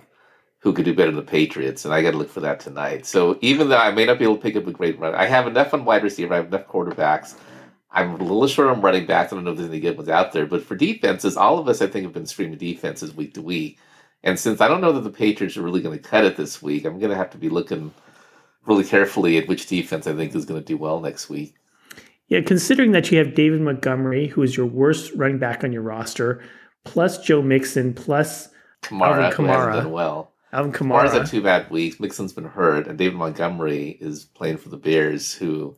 who 0.60 0.74
could 0.74 0.86
do 0.86 0.94
better 0.94 1.12
than 1.12 1.16
the 1.16 1.32
Patriots, 1.32 1.86
and 1.86 1.94
I 1.94 2.02
got 2.02 2.12
to 2.12 2.18
look 2.18 2.30
for 2.30 2.42
that 2.42 2.60
tonight. 2.60 3.06
So 3.06 3.38
even 3.42 3.70
though 3.70 3.78
I 3.78 3.92
may 3.92 4.06
not 4.06 4.20
be 4.20 4.26
able 4.26 4.36
to 4.36 4.42
pick 4.42 4.58
up 4.58 4.68
a 4.68 4.72
great 4.72 5.00
run, 5.00 5.16
I 5.16 5.26
have 5.26 5.48
enough 5.48 5.74
on 5.74 5.86
wide 5.86 6.04
receiver, 6.04 6.34
I 6.34 6.38
have 6.38 6.48
enough 6.48 6.68
quarterbacks. 6.68 7.36
I'm 7.92 8.12
a 8.12 8.18
little 8.18 8.48
short 8.48 8.68
on 8.68 8.82
running 8.82 9.06
backs. 9.06 9.32
I 9.32 9.36
don't 9.36 9.46
know 9.46 9.52
if 9.52 9.58
there's 9.58 9.70
any 9.70 9.80
good 9.80 9.98
ones 9.98 10.10
out 10.10 10.32
there, 10.34 10.46
but 10.46 10.64
for 10.64 10.76
defenses, 10.76 11.38
all 11.38 11.58
of 11.58 11.68
us 11.68 11.82
I 11.82 11.88
think 11.88 12.04
have 12.04 12.14
been 12.14 12.26
streaming 12.26 12.58
defenses 12.58 13.16
week 13.16 13.34
to 13.36 13.42
week. 13.42 13.80
And 14.24 14.38
since 14.38 14.60
I 14.60 14.68
don't 14.68 14.82
know 14.82 14.92
that 14.92 15.02
the 15.02 15.10
Patriots 15.10 15.56
are 15.56 15.62
really 15.62 15.82
going 15.82 15.98
to 15.98 16.04
cut 16.04 16.26
it 16.26 16.36
this 16.36 16.62
week, 16.62 16.86
I'm 16.86 17.00
going 17.00 17.12
to 17.12 17.18
have 17.18 17.32
to 17.32 17.38
be 17.38 17.50
looking 17.50 17.94
really 18.66 18.84
carefully 18.84 19.38
at 19.38 19.48
which 19.48 19.66
defense 19.66 20.08
I 20.08 20.14
think 20.14 20.36
is 20.36 20.46
going 20.46 20.60
to 20.60 20.66
do 20.66 20.78
well 20.78 21.00
next 21.00 21.30
week. 21.30 21.56
Yeah, 22.28 22.42
considering 22.42 22.92
that 22.92 23.10
you 23.12 23.18
have 23.18 23.34
David 23.34 23.62
Montgomery, 23.62 24.28
who 24.28 24.44
is 24.44 24.56
your 24.56 24.68
worst 24.68 25.12
running 25.16 25.40
back 25.40 25.64
on 25.64 25.72
your 25.72 25.82
roster, 25.82 26.44
plus 26.84 27.18
Joe 27.18 27.42
Mixon, 27.42 27.94
plus 27.94 28.50
Kamara, 28.84 29.24
Alvin 29.24 29.46
Kamara. 29.48 29.90
well. 29.90 30.34
Alvin 30.52 30.72
Kamara's 30.72 31.14
had 31.14 31.24
Kamara. 31.24 31.30
two 31.30 31.42
bad 31.44 31.70
weeks. 31.70 32.00
Mixon's 32.00 32.34
been 32.34 32.46
hurt, 32.46 32.88
and 32.88 32.98
David 32.98 33.16
Montgomery 33.18 33.98
is 34.02 34.26
playing 34.26 34.58
for 34.58 34.70
the 34.70 34.78
Bears, 34.78 35.34
who, 35.34 35.78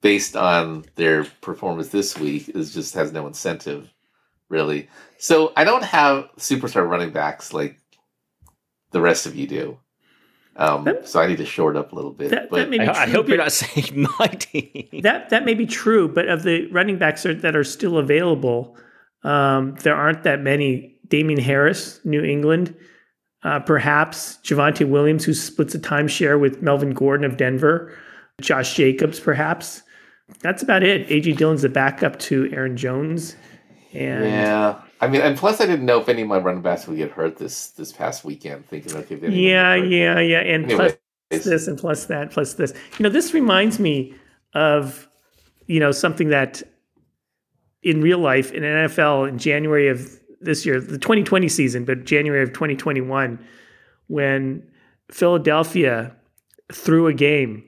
based 0.00 0.36
on 0.36 0.84
their 0.94 1.24
performance 1.42 1.88
this 1.88 2.18
week, 2.18 2.48
is 2.50 2.72
just 2.72 2.94
has 2.94 3.12
no 3.12 3.26
incentive, 3.26 3.92
really. 4.48 4.88
So 5.18 5.52
I 5.56 5.64
don't 5.64 5.84
have 5.84 6.30
superstar 6.38 6.88
running 6.88 7.10
backs 7.10 7.52
like 7.52 7.78
the 8.92 9.00
rest 9.00 9.26
of 9.26 9.36
you 9.36 9.46
do. 9.46 9.78
Um, 10.56 10.84
That- 10.84 11.06
so 11.08 11.20
I 11.20 11.26
need 11.26 11.36
to 11.38 11.44
short 11.46 11.76
up 11.76 11.92
a 11.92 11.94
little 11.94 12.10
bit. 12.12 12.30
That, 12.30 12.50
but 12.50 12.56
that 12.56 12.70
may 12.70 12.80
I, 12.80 13.02
I 13.04 13.08
hope 13.08 13.28
you're 13.28 13.36
not 13.36 13.52
saying 13.62 14.06
my 14.18 14.26
team. 14.26 15.02
That 15.02 15.28
that 15.30 15.44
may 15.44 15.54
be 15.54 15.66
true, 15.66 16.08
but 16.08 16.28
of 16.28 16.42
the 16.42 16.66
running 16.72 16.98
backs 16.98 17.24
are, 17.26 17.34
that 17.34 17.54
are 17.54 17.62
still 17.64 17.98
available, 17.98 18.76
um, 19.22 19.74
there 19.82 19.94
aren't 19.94 20.22
that 20.24 20.40
many. 20.40 20.94
Damien 21.08 21.40
Harris, 21.40 22.00
New 22.04 22.22
England, 22.22 22.74
uh, 23.48 23.58
perhaps 23.60 24.38
Javonte 24.44 24.86
Williams, 24.86 25.24
who 25.24 25.32
splits 25.32 25.74
a 25.74 25.78
timeshare 25.78 26.38
with 26.38 26.60
Melvin 26.60 26.92
Gordon 26.92 27.24
of 27.24 27.38
Denver, 27.38 27.96
Josh 28.42 28.74
Jacobs, 28.74 29.18
perhaps. 29.18 29.82
That's 30.40 30.62
about 30.62 30.82
it. 30.82 31.08
AJ 31.08 31.38
Dillon's 31.38 31.62
the 31.62 31.70
backup 31.70 32.18
to 32.20 32.50
Aaron 32.52 32.76
Jones, 32.76 33.36
and 33.94 34.26
yeah, 34.26 34.82
I 35.00 35.08
mean, 35.08 35.22
and 35.22 35.34
plus 35.38 35.62
I 35.62 35.66
didn't 35.66 35.86
know 35.86 35.98
if 35.98 36.10
any 36.10 36.20
of 36.20 36.28
my 36.28 36.36
running 36.36 36.60
backs 36.60 36.86
would 36.86 36.98
get 36.98 37.10
hurt 37.10 37.38
this 37.38 37.70
this 37.70 37.90
past 37.90 38.22
weekend. 38.22 38.66
Thinking, 38.66 38.94
okay, 38.94 39.14
if 39.14 39.22
anyone 39.22 39.30
would 39.30 39.40
yeah, 39.40 39.74
yeah, 39.74 40.20
yeah, 40.20 40.40
and 40.40 40.68
plus 40.68 40.92
this 41.30 41.66
and 41.68 41.78
plus 41.78 42.04
that 42.04 42.30
plus 42.30 42.54
this. 42.54 42.74
You 42.98 43.04
know, 43.04 43.08
this 43.08 43.32
reminds 43.32 43.78
me 43.78 44.14
of 44.52 45.08
you 45.66 45.80
know 45.80 45.92
something 45.92 46.28
that 46.28 46.62
in 47.82 48.02
real 48.02 48.18
life 48.18 48.52
in 48.52 48.62
NFL 48.62 49.26
in 49.26 49.38
January 49.38 49.88
of 49.88 50.20
this 50.40 50.64
year, 50.64 50.80
the 50.80 50.98
2020 50.98 51.48
season, 51.48 51.84
but 51.84 52.04
January 52.04 52.42
of 52.42 52.52
2021, 52.52 53.38
when 54.06 54.62
Philadelphia 55.10 56.14
threw 56.72 57.06
a 57.06 57.14
game 57.14 57.64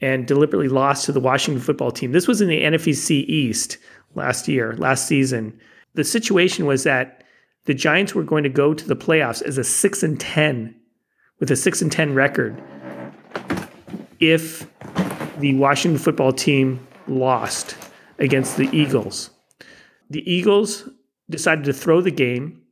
and 0.00 0.26
deliberately 0.26 0.68
lost 0.68 1.06
to 1.06 1.12
the 1.12 1.20
Washington 1.20 1.62
football 1.62 1.92
team. 1.92 2.12
This 2.12 2.26
was 2.26 2.40
in 2.40 2.48
the 2.48 2.60
NFC 2.60 3.24
East 3.28 3.78
last 4.14 4.48
year, 4.48 4.74
last 4.76 5.06
season. 5.06 5.58
The 5.94 6.04
situation 6.04 6.66
was 6.66 6.82
that 6.82 7.22
the 7.64 7.74
Giants 7.74 8.14
were 8.14 8.24
going 8.24 8.42
to 8.42 8.50
go 8.50 8.74
to 8.74 8.88
the 8.88 8.96
playoffs 8.96 9.42
as 9.42 9.58
a 9.58 9.64
6 9.64 10.02
and 10.02 10.18
10 10.18 10.74
with 11.38 11.50
a 11.50 11.56
6 11.56 11.82
and 11.82 11.92
10 11.92 12.14
record 12.14 12.60
if 14.18 14.68
the 15.38 15.54
Washington 15.54 15.98
football 15.98 16.32
team 16.32 16.84
lost 17.06 17.76
against 18.18 18.56
the 18.56 18.68
Eagles. 18.76 19.30
The 20.10 20.28
Eagles 20.30 20.88
decided 21.32 21.64
to 21.64 21.72
throw 21.72 22.00
the 22.00 22.10
game. 22.10 22.62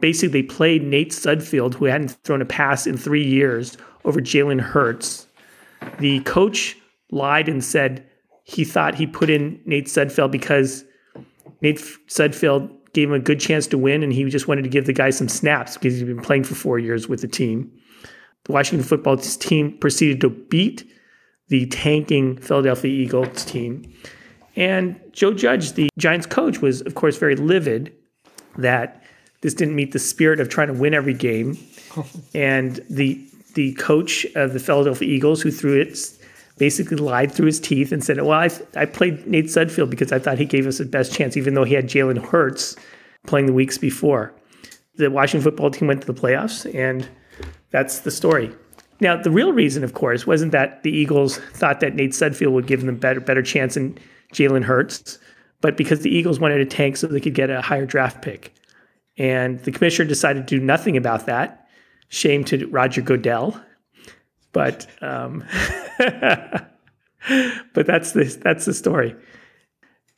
Basically, 0.00 0.42
they 0.42 0.46
played 0.46 0.84
Nate 0.84 1.10
Sudfeld, 1.10 1.74
who 1.74 1.86
hadn't 1.86 2.12
thrown 2.22 2.42
a 2.42 2.46
pass 2.46 2.86
in 2.86 2.96
three 2.96 3.24
years, 3.24 3.76
over 4.04 4.20
Jalen 4.20 4.60
Hurts. 4.60 5.26
The 5.98 6.20
coach 6.20 6.76
lied 7.10 7.48
and 7.48 7.64
said 7.64 8.06
he 8.44 8.64
thought 8.64 8.94
he 8.94 9.06
put 9.06 9.30
in 9.30 9.60
Nate 9.64 9.86
Sudfeld 9.86 10.30
because 10.30 10.84
Nate 11.60 11.78
Sudfeld 12.08 12.70
gave 12.92 13.08
him 13.08 13.14
a 13.14 13.18
good 13.18 13.40
chance 13.40 13.66
to 13.68 13.78
win, 13.78 14.02
and 14.02 14.12
he 14.12 14.24
just 14.24 14.48
wanted 14.48 14.62
to 14.62 14.70
give 14.70 14.86
the 14.86 14.92
guy 14.92 15.10
some 15.10 15.28
snaps 15.28 15.74
because 15.74 15.94
he's 15.94 16.04
been 16.04 16.20
playing 16.20 16.44
for 16.44 16.54
four 16.54 16.78
years 16.78 17.08
with 17.08 17.20
the 17.20 17.28
team. 17.28 17.70
The 18.44 18.52
Washington 18.52 18.86
football 18.86 19.16
team 19.16 19.76
proceeded 19.78 20.20
to 20.20 20.30
beat 20.30 20.88
the 21.48 21.66
tanking 21.66 22.38
Philadelphia 22.38 22.90
Eagles 22.90 23.44
team. 23.44 23.92
And 24.56 24.98
Joe 25.12 25.34
Judge, 25.34 25.72
the 25.72 25.88
Giants 25.98 26.26
coach, 26.26 26.60
was, 26.60 26.80
of 26.82 26.94
course, 26.94 27.18
very 27.18 27.36
livid 27.36 27.92
that 28.56 29.02
this 29.42 29.54
didn't 29.54 29.76
meet 29.76 29.92
the 29.92 29.98
spirit 29.98 30.40
of 30.40 30.48
trying 30.48 30.68
to 30.68 30.74
win 30.74 30.94
every 30.94 31.14
game. 31.14 31.58
and 32.34 32.80
the 32.90 33.22
the 33.54 33.72
coach 33.74 34.26
of 34.34 34.52
the 34.52 34.60
Philadelphia 34.60 35.08
Eagles, 35.08 35.40
who 35.40 35.50
threw 35.50 35.80
it, 35.80 35.98
basically 36.58 36.98
lied 36.98 37.32
through 37.32 37.46
his 37.46 37.60
teeth 37.60 37.92
and 37.92 38.02
said, 38.02 38.20
"Well, 38.20 38.32
I, 38.32 38.50
I 38.74 38.86
played 38.86 39.26
Nate 39.26 39.46
Sudfeld 39.46 39.90
because 39.90 40.12
I 40.12 40.18
thought 40.18 40.38
he 40.38 40.44
gave 40.44 40.66
us 40.66 40.78
the 40.78 40.84
best 40.84 41.12
chance, 41.12 41.36
even 41.36 41.54
though 41.54 41.64
he 41.64 41.74
had 41.74 41.86
Jalen 41.86 42.18
Hurts 42.18 42.76
playing 43.26 43.46
the 43.46 43.52
weeks 43.52 43.78
before." 43.78 44.32
The 44.96 45.10
Washington 45.10 45.44
football 45.44 45.70
team 45.70 45.88
went 45.88 46.00
to 46.00 46.06
the 46.06 46.18
playoffs, 46.18 46.72
and 46.74 47.06
that's 47.70 48.00
the 48.00 48.10
story. 48.10 48.50
Now, 48.98 49.20
the 49.20 49.30
real 49.30 49.52
reason, 49.52 49.84
of 49.84 49.92
course, 49.92 50.26
wasn't 50.26 50.52
that 50.52 50.82
the 50.82 50.90
Eagles 50.90 51.36
thought 51.36 51.80
that 51.80 51.94
Nate 51.94 52.12
Sudfeld 52.12 52.52
would 52.52 52.66
give 52.66 52.80
them 52.80 52.88
a 52.88 52.98
better 52.98 53.20
better 53.20 53.42
chance 53.42 53.74
than 53.74 53.98
Jalen 54.32 54.64
Hurts, 54.64 55.18
but 55.60 55.76
because 55.76 56.00
the 56.00 56.14
Eagles 56.14 56.40
wanted 56.40 56.58
to 56.58 56.64
tank 56.64 56.96
so 56.96 57.06
they 57.06 57.20
could 57.20 57.34
get 57.34 57.50
a 57.50 57.60
higher 57.60 57.86
draft 57.86 58.22
pick. 58.22 58.52
And 59.18 59.60
the 59.60 59.72
commissioner 59.72 60.08
decided 60.08 60.46
to 60.46 60.58
do 60.58 60.64
nothing 60.64 60.96
about 60.96 61.26
that. 61.26 61.68
Shame 62.08 62.44
to 62.44 62.66
Roger 62.68 63.02
Goodell. 63.02 63.60
But 64.52 64.86
um, 65.00 65.44
but 65.98 67.86
that's 67.86 68.12
the 68.12 68.24
that's 68.42 68.64
the 68.64 68.74
story. 68.74 69.14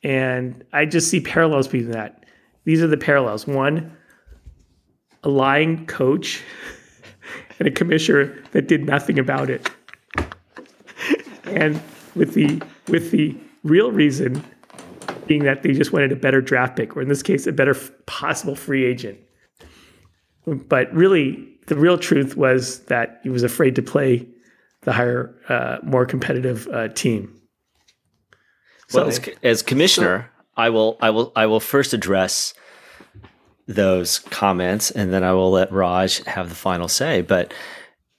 And 0.03 0.63
I 0.71 0.85
just 0.85 1.09
see 1.09 1.19
parallels 1.19 1.67
between 1.67 1.91
that. 1.91 2.25
These 2.63 2.81
are 2.81 2.87
the 2.87 2.97
parallels. 2.97 3.47
One, 3.47 3.97
a 5.23 5.29
lying 5.29 5.85
coach 5.87 6.41
and 7.59 7.67
a 7.67 7.71
commissioner 7.71 8.41
that 8.51 8.67
did 8.67 8.85
nothing 8.85 9.19
about 9.19 9.49
it. 9.49 9.69
And 11.45 11.81
with 12.15 12.33
the 12.33 12.61
with 12.87 13.11
the 13.11 13.35
real 13.69 13.91
reason 13.91 14.43
being 15.27 15.43
that 15.43 15.61
they 15.63 15.73
just 15.73 15.93
wanted 15.93 16.11
a 16.11 16.15
better 16.15 16.41
draft 16.41 16.75
pick, 16.75 16.97
or 16.97 17.01
in 17.01 17.07
this 17.07 17.21
case, 17.23 17.47
a 17.47 17.51
better 17.51 17.75
f- 17.75 17.91
possible 18.05 18.55
free 18.55 18.83
agent. 18.83 19.19
But 20.45 20.91
really, 20.93 21.47
the 21.67 21.75
real 21.75 21.97
truth 21.97 22.35
was 22.35 22.79
that 22.85 23.19
he 23.23 23.29
was 23.29 23.43
afraid 23.43 23.75
to 23.75 23.81
play 23.81 24.27
the 24.81 24.91
higher, 24.91 25.35
uh, 25.47 25.77
more 25.83 26.05
competitive 26.05 26.67
uh, 26.69 26.87
team. 26.89 27.39
Well, 28.91 29.07
as, 29.07 29.21
as 29.43 29.61
commissioner, 29.61 30.31
I 30.57 30.69
will, 30.69 30.97
I 30.99 31.11
will, 31.11 31.31
I 31.35 31.45
will 31.45 31.59
first 31.59 31.93
address 31.93 32.55
those 33.67 34.19
comments, 34.19 34.89
and 34.89 35.13
then 35.13 35.23
I 35.23 35.33
will 35.33 35.51
let 35.51 35.71
Raj 35.71 36.23
have 36.25 36.49
the 36.49 36.55
final 36.55 36.87
say. 36.87 37.21
But 37.21 37.53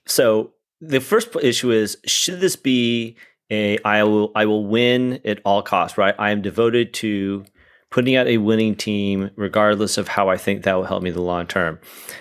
so 0.07 0.53
the 0.81 1.01
first 1.01 1.35
issue 1.43 1.73
is: 1.73 1.99
should 2.07 2.39
this 2.39 2.55
be 2.55 3.17
a 3.51 3.79
I 3.85 4.03
will, 4.05 4.33
I 4.35 4.47
will 4.47 4.67
win 4.67 5.21
at 5.25 5.41
all 5.45 5.63
costs? 5.63 5.99
Right? 5.99 6.15
I 6.19 6.31
am 6.31 6.43
devoted 6.43 6.95
to 6.95 7.45
putting 7.91 8.15
out 8.15 8.29
a 8.29 8.39
winning 8.39 8.77
team, 8.77 9.31
regardless 9.37 9.99
of 9.99 10.09
how 10.09 10.29
I 10.29 10.37
think 10.37 10.63
that 10.63 10.77
will 10.77 10.85
help 10.85 11.03
me 11.03 11.11
the 11.11 11.21
long 11.21 11.47
term. 11.47 11.79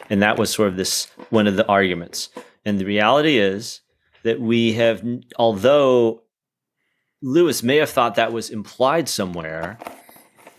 And 0.09 0.21
that 0.21 0.37
was 0.37 0.49
sort 0.49 0.69
of 0.69 0.77
this 0.77 1.05
one 1.29 1.47
of 1.47 1.55
the 1.55 1.67
arguments. 1.67 2.29
And 2.65 2.79
the 2.79 2.85
reality 2.85 3.37
is 3.37 3.81
that 4.23 4.39
we 4.39 4.73
have, 4.73 5.03
although 5.37 6.23
Lewis 7.21 7.63
may 7.63 7.77
have 7.77 7.89
thought 7.89 8.15
that 8.15 8.33
was 8.33 8.49
implied 8.49 9.07
somewhere, 9.07 9.77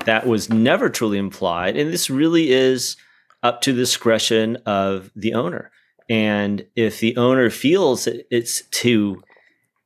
that 0.05 0.27
was 0.27 0.49
never 0.49 0.89
truly 0.89 1.19
implied. 1.19 1.77
And 1.77 1.93
this 1.93 2.09
really 2.09 2.53
is 2.53 2.97
up 3.43 3.61
to 3.63 3.73
the 3.73 3.83
discretion 3.83 4.57
of 4.67 5.11
the 5.17 5.35
owner. 5.35 5.71
And 6.09 6.67
if 6.77 7.01
the 7.01 7.17
owner 7.17 7.51
feels 7.51 8.07
it's 8.07 8.63
to 8.63 9.23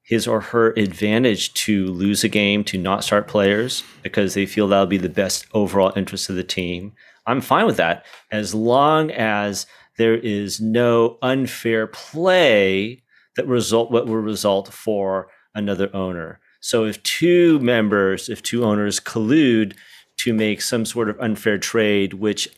his 0.04 0.28
or 0.28 0.40
her 0.40 0.73
advantage 0.76 1.54
to 1.54 1.87
lose 1.87 2.23
a 2.23 2.28
game, 2.28 2.62
to 2.62 2.78
not 2.78 3.02
start 3.02 3.26
players 3.26 3.82
because 4.02 4.34
they 4.34 4.44
feel 4.44 4.68
that'll 4.68 4.87
be 4.87 4.99
the 4.99 5.08
best 5.08 5.46
overall 5.54 5.92
interest 5.96 6.28
of 6.28 6.37
the 6.37 6.44
team, 6.44 6.92
I'm 7.26 7.40
fine 7.40 7.64
with 7.64 7.78
that 7.78 8.04
as 8.30 8.54
long 8.54 9.11
as 9.11 9.66
there 9.96 10.14
is 10.14 10.61
no 10.61 11.18
unfair 11.23 11.87
play 11.87 13.02
that 13.37 13.46
result 13.46 13.90
what 13.90 14.06
will 14.06 14.16
result 14.16 14.73
for 14.73 15.28
another 15.54 15.88
owner. 15.94 16.38
So 16.61 16.84
if 16.84 17.02
two 17.02 17.58
members, 17.61 18.28
if 18.28 18.42
two 18.42 18.64
owners 18.64 19.00
collude 19.00 19.75
to 20.18 20.34
make 20.34 20.61
some 20.61 20.84
sort 20.84 21.08
of 21.08 21.18
unfair 21.18 21.58
trade, 21.58 22.14
which 22.14 22.49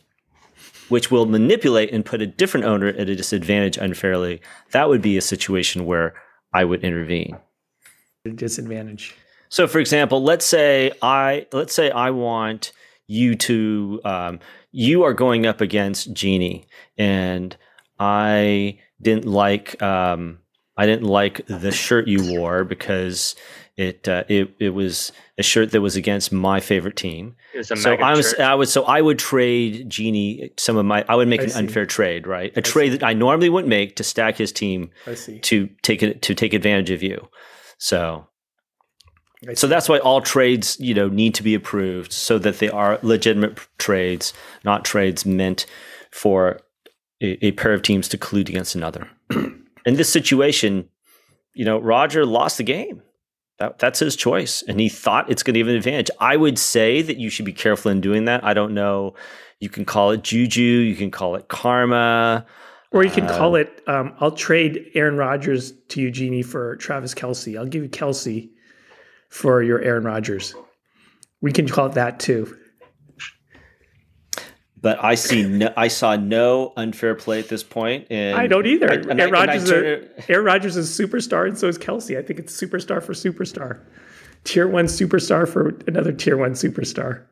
which 0.89 1.11
will 1.11 1.25
manipulate 1.25 1.91
and 1.91 2.05
put 2.05 2.21
a 2.21 2.27
different 2.27 2.65
owner 2.65 2.87
at 2.87 3.09
a 3.09 3.15
disadvantage 3.15 3.77
unfairly, 3.77 4.41
that 4.71 4.87
would 4.87 5.01
be 5.01 5.17
a 5.17 5.21
situation 5.21 5.85
where 5.85 6.13
I 6.57 6.63
would 6.63 6.83
intervene. 6.83 7.37
Disadvantage. 8.33 9.13
So, 9.49 9.67
for 9.67 9.77
example, 9.77 10.23
let's 10.23 10.43
say 10.43 10.91
I 11.03 11.45
let's 11.53 11.71
say 11.71 11.91
I 11.91 12.09
want 12.09 12.71
you 13.05 13.35
to 13.35 14.01
um, 14.03 14.39
you 14.71 15.03
are 15.03 15.13
going 15.13 15.45
up 15.45 15.61
against 15.61 16.13
Jeannie, 16.13 16.65
and 16.97 17.55
I 17.99 18.79
didn't 18.99 19.25
like 19.25 19.79
um, 19.83 20.39
I 20.75 20.87
didn't 20.87 21.07
like 21.07 21.45
the 21.45 21.71
shirt 21.71 22.07
you 22.07 22.33
wore 22.35 22.63
because 22.63 23.35
it 23.77 24.07
uh, 24.07 24.23
it 24.27 24.53
it 24.59 24.69
was 24.71 25.11
a 25.37 25.43
shirt 25.43 25.71
that 25.71 25.81
was 25.81 25.95
against 25.95 26.31
my 26.31 26.59
favorite 26.59 26.95
team. 26.95 27.35
so 27.61 27.93
I 27.93 28.15
was 28.15 28.31
shirt. 28.31 28.39
I 28.39 28.55
would 28.55 28.67
so 28.67 28.83
I 28.83 29.01
would 29.01 29.19
trade 29.19 29.89
Jeannie 29.89 30.51
some 30.57 30.77
of 30.77 30.85
my 30.85 31.05
I 31.07 31.15
would 31.15 31.27
make 31.27 31.41
I 31.41 31.43
an 31.45 31.49
see. 31.51 31.59
unfair 31.59 31.85
trade, 31.85 32.25
right? 32.25 32.51
A 32.55 32.59
I 32.59 32.61
trade 32.61 32.91
see. 32.93 32.97
that 32.97 33.05
I 33.05 33.13
normally 33.13 33.49
wouldn't 33.49 33.69
make 33.69 33.95
to 33.97 34.03
stack 34.03 34.35
his 34.37 34.51
team 34.51 34.89
to 35.43 35.69
take 35.83 36.01
it 36.01 36.23
to 36.23 36.33
take 36.33 36.53
advantage 36.53 36.89
of 36.89 37.03
you. 37.03 37.29
So 37.77 38.27
so 39.53 39.67
that's 39.67 39.87
why 39.87 39.99
all 39.99 40.21
trades, 40.21 40.77
you 40.79 40.95
know, 40.95 41.07
need 41.07 41.35
to 41.35 41.43
be 41.43 41.53
approved 41.53 42.11
so 42.11 42.39
that 42.39 42.57
they 42.57 42.69
are 42.69 42.97
legitimate 43.03 43.59
trades, 43.77 44.33
not 44.63 44.83
trades 44.83 45.25
meant 45.25 45.67
for 46.09 46.59
a, 47.21 47.45
a 47.45 47.51
pair 47.51 47.73
of 47.73 47.83
teams 47.83 48.07
to 48.09 48.17
collude 48.17 48.49
against 48.49 48.73
another. 48.73 49.07
In 49.29 49.95
this 49.95 50.11
situation, 50.11 50.89
you 51.53 51.65
know, 51.65 51.77
Roger 51.79 52.25
lost 52.25 52.57
the 52.57 52.63
game. 52.63 53.03
That, 53.59 53.79
that's 53.79 53.99
his 53.99 54.15
choice. 54.15 54.63
And 54.67 54.79
he 54.79 54.89
thought 54.89 55.29
it's 55.29 55.43
going 55.43 55.53
to 55.55 55.59
give 55.59 55.67
an 55.67 55.75
advantage. 55.75 56.11
I 56.19 56.37
would 56.37 56.59
say 56.59 57.01
that 57.01 57.17
you 57.17 57.29
should 57.29 57.45
be 57.45 57.53
careful 57.53 57.91
in 57.91 58.01
doing 58.01 58.25
that. 58.25 58.43
I 58.43 58.53
don't 58.53 58.73
know. 58.73 59.15
You 59.59 59.69
can 59.69 59.85
call 59.85 60.11
it 60.11 60.23
juju, 60.23 60.61
you 60.61 60.95
can 60.95 61.09
call 61.09 61.35
it 61.35 61.47
karma. 61.47 62.45
Or 62.91 63.03
you 63.03 63.09
can 63.09 63.25
uh, 63.25 63.37
call 63.37 63.55
it, 63.55 63.81
um, 63.87 64.13
I'll 64.19 64.31
trade 64.31 64.91
Aaron 64.93 65.17
Rodgers 65.17 65.73
to 65.89 66.01
Eugenie 66.01 66.43
for 66.43 66.75
Travis 66.77 67.13
Kelce. 67.13 67.57
I'll 67.57 67.65
give 67.65 67.83
you 67.83 67.89
Kelce 67.89 68.49
for 69.29 69.61
your 69.63 69.81
Aaron 69.81 70.03
Rodgers. 70.03 70.53
We 71.41 71.51
can 71.51 71.67
call 71.67 71.87
it 71.87 71.93
that 71.93 72.19
too 72.19 72.55
but 74.79 75.03
I 75.03 75.15
see 75.15 75.43
no, 75.43 75.73
I 75.75 75.87
saw 75.87 76.15
no 76.15 76.73
unfair 76.77 77.15
play 77.15 77.39
at 77.39 77.49
this 77.49 77.63
point. 77.63 78.07
And 78.09 78.37
I 78.37 78.47
don't 78.47 78.65
either. 78.65 78.91
I, 78.91 78.95
Aaron, 78.95 79.31
Rodgers 79.31 79.71
Aaron 79.71 80.45
Rodgers 80.45 80.77
is 80.77 80.99
a 80.99 81.03
superstar, 81.03 81.47
and 81.47 81.57
so 81.57 81.67
is 81.67 81.77
Kelce. 81.77 82.17
I 82.17 82.21
think 82.21 82.39
it's 82.39 82.55
superstar 82.55 83.01
for 83.01 83.13
superstar, 83.13 83.79
tier 84.43 84.67
one 84.67 84.85
superstar 84.85 85.47
for 85.47 85.77
another 85.87 86.11
tier 86.11 86.37
one 86.37 86.51
superstar. 86.51 87.25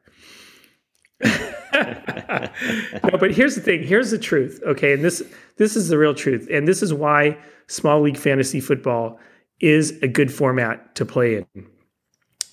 no, 1.23 3.17
but 3.19 3.31
here's 3.31 3.55
the 3.55 3.61
thing. 3.61 3.83
Here's 3.83 4.11
the 4.11 4.19
truth. 4.19 4.61
Okay, 4.65 4.93
and 4.93 5.03
this 5.03 5.21
this 5.57 5.75
is 5.75 5.89
the 5.89 5.97
real 5.97 6.15
truth, 6.15 6.47
and 6.51 6.67
this 6.67 6.81
is 6.81 6.93
why 6.93 7.37
small 7.67 8.01
league 8.01 8.17
fantasy 8.17 8.59
football 8.59 9.19
is 9.59 9.91
a 10.01 10.07
good 10.07 10.33
format 10.33 10.95
to 10.95 11.05
play 11.05 11.35
in, 11.35 11.67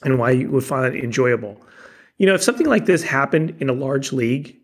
and 0.05 0.19
why 0.19 0.33
you 0.33 0.51
would 0.51 0.64
find 0.64 0.95
it 0.95 1.03
enjoyable. 1.03 1.61
You 2.19 2.27
know, 2.27 2.35
if 2.35 2.43
something 2.43 2.67
like 2.67 2.85
this 2.85 3.03
happened 3.03 3.57
in 3.59 3.69
a 3.69 3.73
large 3.73 4.12
league, 4.12 4.62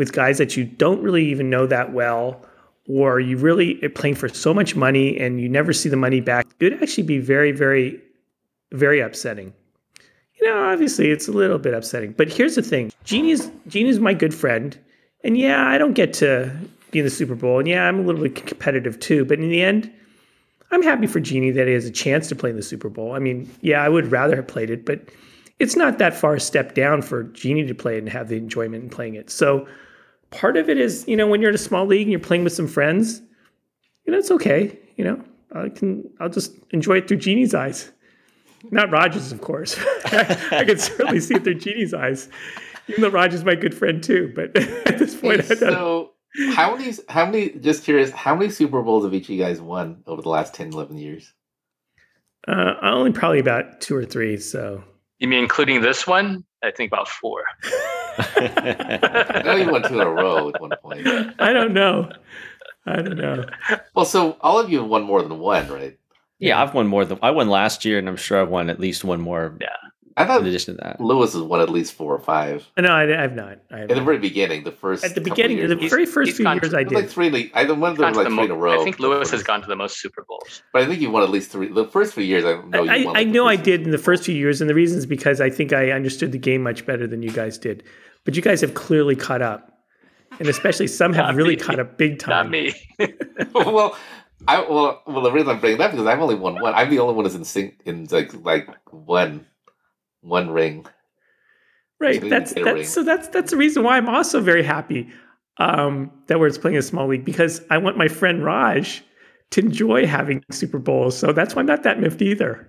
with 0.00 0.14
guys 0.14 0.38
that 0.38 0.56
you 0.56 0.64
don't 0.64 1.02
really 1.02 1.26
even 1.26 1.50
know 1.50 1.66
that 1.66 1.92
well, 1.92 2.40
or 2.88 3.20
you 3.20 3.36
really 3.36 3.78
are 3.84 3.90
playing 3.90 4.14
for 4.14 4.30
so 4.30 4.54
much 4.54 4.74
money 4.74 5.20
and 5.20 5.42
you 5.42 5.48
never 5.48 5.74
see 5.74 5.90
the 5.90 5.96
money 5.96 6.22
back, 6.22 6.46
it 6.58 6.72
would 6.72 6.82
actually 6.82 7.02
be 7.02 7.18
very, 7.18 7.52
very, 7.52 8.00
very 8.72 8.98
upsetting. 9.00 9.52
You 10.40 10.48
know, 10.48 10.64
obviously 10.64 11.10
it's 11.10 11.28
a 11.28 11.32
little 11.32 11.58
bit 11.58 11.74
upsetting. 11.74 12.12
But 12.12 12.32
here's 12.32 12.54
the 12.54 12.62
thing 12.62 12.90
Jeannie's 13.04 13.50
Jeannie's 13.68 14.00
my 14.00 14.14
good 14.14 14.32
friend. 14.32 14.76
And 15.22 15.36
yeah, 15.36 15.66
I 15.66 15.76
don't 15.76 15.92
get 15.92 16.14
to 16.14 16.50
be 16.92 17.00
in 17.00 17.04
the 17.04 17.10
Super 17.10 17.34
Bowl. 17.34 17.58
And 17.58 17.68
yeah, 17.68 17.86
I'm 17.86 17.98
a 17.98 18.02
little 18.02 18.22
bit 18.22 18.34
competitive 18.46 18.98
too. 18.98 19.26
But 19.26 19.38
in 19.38 19.50
the 19.50 19.60
end, 19.60 19.92
I'm 20.70 20.82
happy 20.82 21.06
for 21.06 21.20
Jeannie 21.20 21.50
that 21.50 21.66
he 21.66 21.74
has 21.74 21.84
a 21.84 21.90
chance 21.90 22.26
to 22.30 22.34
play 22.34 22.48
in 22.48 22.56
the 22.56 22.62
Super 22.62 22.88
Bowl. 22.88 23.12
I 23.12 23.18
mean, 23.18 23.50
yeah, 23.60 23.82
I 23.82 23.90
would 23.90 24.10
rather 24.10 24.34
have 24.36 24.48
played 24.48 24.70
it, 24.70 24.86
but 24.86 25.10
it's 25.58 25.76
not 25.76 25.98
that 25.98 26.14
far 26.14 26.36
a 26.36 26.40
step 26.40 26.74
down 26.74 27.02
for 27.02 27.24
Jeannie 27.24 27.66
to 27.66 27.74
play 27.74 27.98
and 27.98 28.08
have 28.08 28.28
the 28.28 28.36
enjoyment 28.36 28.82
in 28.82 28.88
playing 28.88 29.14
it. 29.14 29.28
So 29.28 29.68
part 30.30 30.56
of 30.56 30.68
it 30.68 30.78
is, 30.78 31.04
you 31.06 31.16
know, 31.16 31.26
when 31.26 31.40
you're 31.40 31.50
in 31.50 31.54
a 31.54 31.58
small 31.58 31.86
league 31.86 32.02
and 32.02 32.10
you're 32.10 32.20
playing 32.20 32.44
with 32.44 32.52
some 32.52 32.68
friends, 32.68 33.22
you 34.04 34.12
know, 34.12 34.18
it's 34.18 34.30
okay. 34.30 34.78
You 34.96 35.04
know, 35.04 35.24
I 35.54 35.68
can, 35.68 36.08
I'll 36.20 36.28
just 36.28 36.54
enjoy 36.70 36.98
it 36.98 37.08
through 37.08 37.18
Jeannie's 37.18 37.54
eyes. 37.54 37.92
Not 38.70 38.90
Rogers, 38.90 39.32
of 39.32 39.40
course. 39.40 39.78
I, 40.04 40.64
can 40.66 40.78
certainly 40.78 41.20
see 41.20 41.34
it 41.34 41.44
through 41.44 41.54
Jeannie's 41.54 41.94
eyes, 41.94 42.28
even 42.88 43.02
though 43.02 43.08
Rogers 43.08 43.44
my 43.44 43.54
good 43.54 43.74
friend 43.74 44.02
too. 44.02 44.32
But 44.34 44.56
at 44.86 44.98
this 44.98 45.16
point, 45.16 45.42
hey, 45.42 45.54
so 45.54 46.12
how 46.54 46.76
many, 46.76 46.94
how 47.08 47.24
many, 47.26 47.50
just 47.50 47.84
curious, 47.84 48.10
how 48.10 48.34
many 48.34 48.50
Super 48.50 48.82
Bowls 48.82 49.04
have 49.04 49.14
each 49.14 49.24
of 49.24 49.30
you 49.30 49.42
guys 49.42 49.60
won 49.60 50.02
over 50.06 50.22
the 50.22 50.28
last 50.28 50.54
10, 50.54 50.72
11 50.72 50.98
years? 50.98 51.32
Uh, 52.46 52.74
only 52.82 53.12
probably 53.12 53.38
about 53.38 53.80
two 53.80 53.96
or 53.96 54.04
three. 54.04 54.36
So 54.36 54.84
you 55.20 55.28
mean 55.28 55.38
including 55.42 55.80
this 55.82 56.06
one? 56.06 56.44
I 56.62 56.70
think 56.70 56.92
about 56.92 57.08
four. 57.08 57.44
I 58.18 59.42
know 59.44 59.56
you 59.56 59.70
went 59.70 59.86
two 59.86 60.00
in 60.00 60.06
a 60.06 60.10
row 60.10 60.48
at 60.48 60.60
one 60.60 60.72
point. 60.82 61.06
I 61.38 61.52
don't 61.52 61.72
know. 61.72 62.10
I 62.86 62.96
don't 62.96 63.16
know. 63.16 63.44
Well, 63.94 64.04
so 64.04 64.36
all 64.40 64.58
of 64.58 64.70
you 64.70 64.78
have 64.78 64.88
won 64.88 65.04
more 65.04 65.22
than 65.22 65.38
one, 65.38 65.68
right? 65.68 65.98
Yeah, 66.38 66.60
I've 66.60 66.74
won 66.74 66.86
more 66.86 67.04
than 67.04 67.18
I 67.22 67.30
won 67.30 67.48
last 67.48 67.84
year, 67.84 67.98
and 67.98 68.08
I'm 68.08 68.16
sure 68.16 68.40
I've 68.40 68.48
won 68.48 68.70
at 68.70 68.80
least 68.80 69.04
one 69.04 69.20
more. 69.20 69.56
Yeah. 69.60 69.68
I 70.20 70.26
thought 70.26 70.42
in 70.42 70.46
addition 70.46 70.76
to 70.76 70.82
that, 70.82 71.00
Lewis 71.00 71.32
has 71.32 71.40
won 71.40 71.62
at 71.62 71.70
least 71.70 71.94
four 71.94 72.14
or 72.14 72.18
five. 72.18 72.70
No, 72.76 72.92
I, 72.92 73.06
have 73.06 73.34
not. 73.34 73.58
I 73.70 73.78
have 73.78 73.90
at 73.90 73.94
the 73.94 74.02
very 74.02 74.18
beginning, 74.18 74.64
the 74.64 74.72
first 74.72 75.02
at 75.02 75.14
the 75.14 75.22
beginning, 75.22 75.56
years, 75.56 75.70
the 75.70 75.88
very 75.88 76.04
first 76.04 76.36
few 76.36 76.46
years, 76.46 76.74
I 76.74 76.82
did 76.82 76.92
like 76.92 77.08
three. 77.08 77.50
I 77.54 77.64
one 77.72 77.92
of 77.92 77.96
them 77.96 78.12
like 78.12 78.26
three 78.26 78.44
in 78.44 78.50
a 78.50 78.54
row. 78.54 78.78
I 78.78 78.84
think 78.84 78.98
Lewis 79.00 79.30
has 79.30 79.42
gone 79.42 79.62
to 79.62 79.66
the 79.66 79.76
most 79.76 79.98
Super 79.98 80.26
Bowls, 80.28 80.62
but 80.74 80.82
I 80.82 80.86
think 80.86 81.00
you 81.00 81.10
won 81.10 81.22
at 81.22 81.30
least 81.30 81.50
three. 81.50 81.72
The 81.72 81.86
first 81.86 82.12
few 82.12 82.22
years, 82.22 82.44
I 82.44 82.60
know. 82.66 82.86
I, 82.86 83.04
won, 83.04 83.16
I 83.16 83.24
know 83.24 83.46
I 83.46 83.56
did 83.56 83.82
in 83.82 83.92
the 83.92 83.98
first 83.98 84.24
few 84.24 84.34
years, 84.34 84.60
and 84.60 84.68
the 84.68 84.74
reason 84.74 84.98
is 84.98 85.06
because 85.06 85.40
I 85.40 85.48
think 85.48 85.72
I 85.72 85.90
understood 85.90 86.32
the 86.32 86.38
game 86.38 86.62
much 86.62 86.84
better 86.84 87.06
than 87.06 87.22
you 87.22 87.30
guys 87.30 87.56
did. 87.56 87.82
But 88.26 88.36
you 88.36 88.42
guys 88.42 88.60
have 88.60 88.74
clearly 88.74 89.16
caught 89.16 89.40
up, 89.40 89.80
and 90.38 90.48
especially 90.48 90.86
some 90.86 91.14
have 91.14 91.34
really 91.34 91.56
me. 91.56 91.62
caught 91.62 91.80
up 91.80 91.96
big 91.96 92.18
time. 92.18 92.30
Not 92.30 92.50
me. 92.50 92.74
well. 93.54 93.96
I 94.48 94.60
well, 94.62 95.02
well, 95.06 95.20
the 95.20 95.30
reason 95.30 95.50
I'm 95.50 95.60
bringing 95.60 95.78
that 95.78 95.90
because 95.90 96.06
I've 96.06 96.20
only 96.20 96.34
won 96.34 96.60
one. 96.60 96.74
I'm 96.74 96.88
the 96.88 96.98
only 96.98 97.14
one 97.14 97.24
who's 97.24 97.34
in 97.34 97.44
sync 97.44 97.78
in 97.84 98.06
like 98.06 98.32
like 98.42 98.68
one 98.90 99.44
one 100.22 100.50
ring. 100.50 100.86
Right. 102.00 102.20
That's 102.28 102.54
that's 102.54 102.88
so 102.88 103.02
that's 103.02 103.28
that's 103.28 103.50
the 103.50 103.56
reason 103.56 103.82
why 103.82 103.96
I'm 103.96 104.08
also 104.08 104.40
very 104.40 104.62
happy 104.62 105.10
um, 105.58 106.10
that 106.26 106.40
we're 106.40 106.50
playing 106.50 106.78
a 106.78 106.82
small 106.82 107.06
league 107.06 107.24
because 107.24 107.60
I 107.70 107.78
want 107.78 107.98
my 107.98 108.08
friend 108.08 108.42
Raj 108.42 109.04
to 109.50 109.60
enjoy 109.60 110.06
having 110.06 110.42
Super 110.50 110.78
Bowls. 110.78 111.16
So 111.16 111.32
that's 111.32 111.54
why 111.54 111.60
I'm 111.60 111.66
not 111.66 111.82
that 111.82 112.00
miffed 112.00 112.22
either. 112.22 112.68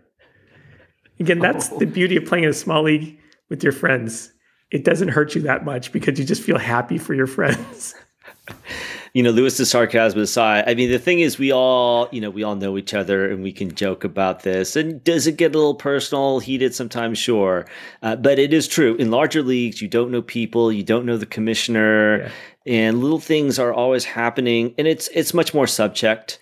Again, 1.20 1.40
that's 1.42 1.72
oh. 1.72 1.80
the 1.80 1.86
beauty 1.86 2.18
of 2.18 2.26
playing 2.26 2.46
a 2.46 2.54
small 2.54 2.84
league 2.84 3.18
with 3.50 3.64
your 3.64 3.74
friends. 3.74 4.32
It 4.72 4.84
doesn't 4.84 5.10
hurt 5.10 5.36
you 5.36 5.42
that 5.44 5.66
much 5.66 5.92
because 5.92 6.20
you 6.20 6.26
just 6.26 6.42
feel 6.42 6.58
happy 6.58 6.98
for 6.98 7.14
your 7.14 7.28
friends. 7.38 7.96
you 9.14 9.24
know, 9.24 9.32
Lewis's 9.32 9.70
sarcasm 9.70 10.20
aside, 10.20 10.64
I 10.68 10.74
mean, 10.74 10.90
the 10.92 11.00
thing 11.00 11.20
is, 11.20 11.38
we 11.38 11.52
all, 11.52 12.08
you 12.12 12.22
know, 12.22 12.30
we 12.30 12.44
all 12.44 12.56
know 12.56 12.78
each 12.78 12.94
other 12.94 13.30
and 13.30 13.44
we 13.44 13.52
can 13.52 13.74
joke 13.76 14.04
about 14.04 14.44
this. 14.44 14.76
And 14.76 15.04
does 15.04 15.28
it 15.28 15.38
get 15.38 15.54
a 15.54 15.58
little 15.58 15.76
personal, 15.76 16.40
heated 16.40 16.74
sometimes? 16.74 17.18
Sure. 17.18 17.66
Uh, 18.02 18.16
but 18.16 18.40
it 18.40 18.54
is 18.54 18.68
true. 18.68 18.96
In 18.96 19.12
larger 19.12 19.44
leagues, 19.44 19.82
you 19.82 19.88
don't 19.88 20.12
know 20.12 20.22
people, 20.22 20.72
you 20.72 20.84
don't 20.84 21.06
know 21.06 21.18
the 21.18 21.26
commissioner, 21.26 22.32
yeah. 22.66 22.74
and 22.74 23.02
little 23.02 23.20
things 23.20 23.60
are 23.60 23.74
always 23.74 24.06
happening. 24.06 24.74
And 24.78 24.88
it's 24.88 25.10
it's 25.10 25.34
much 25.34 25.54
more 25.54 25.68
subject 25.68 26.40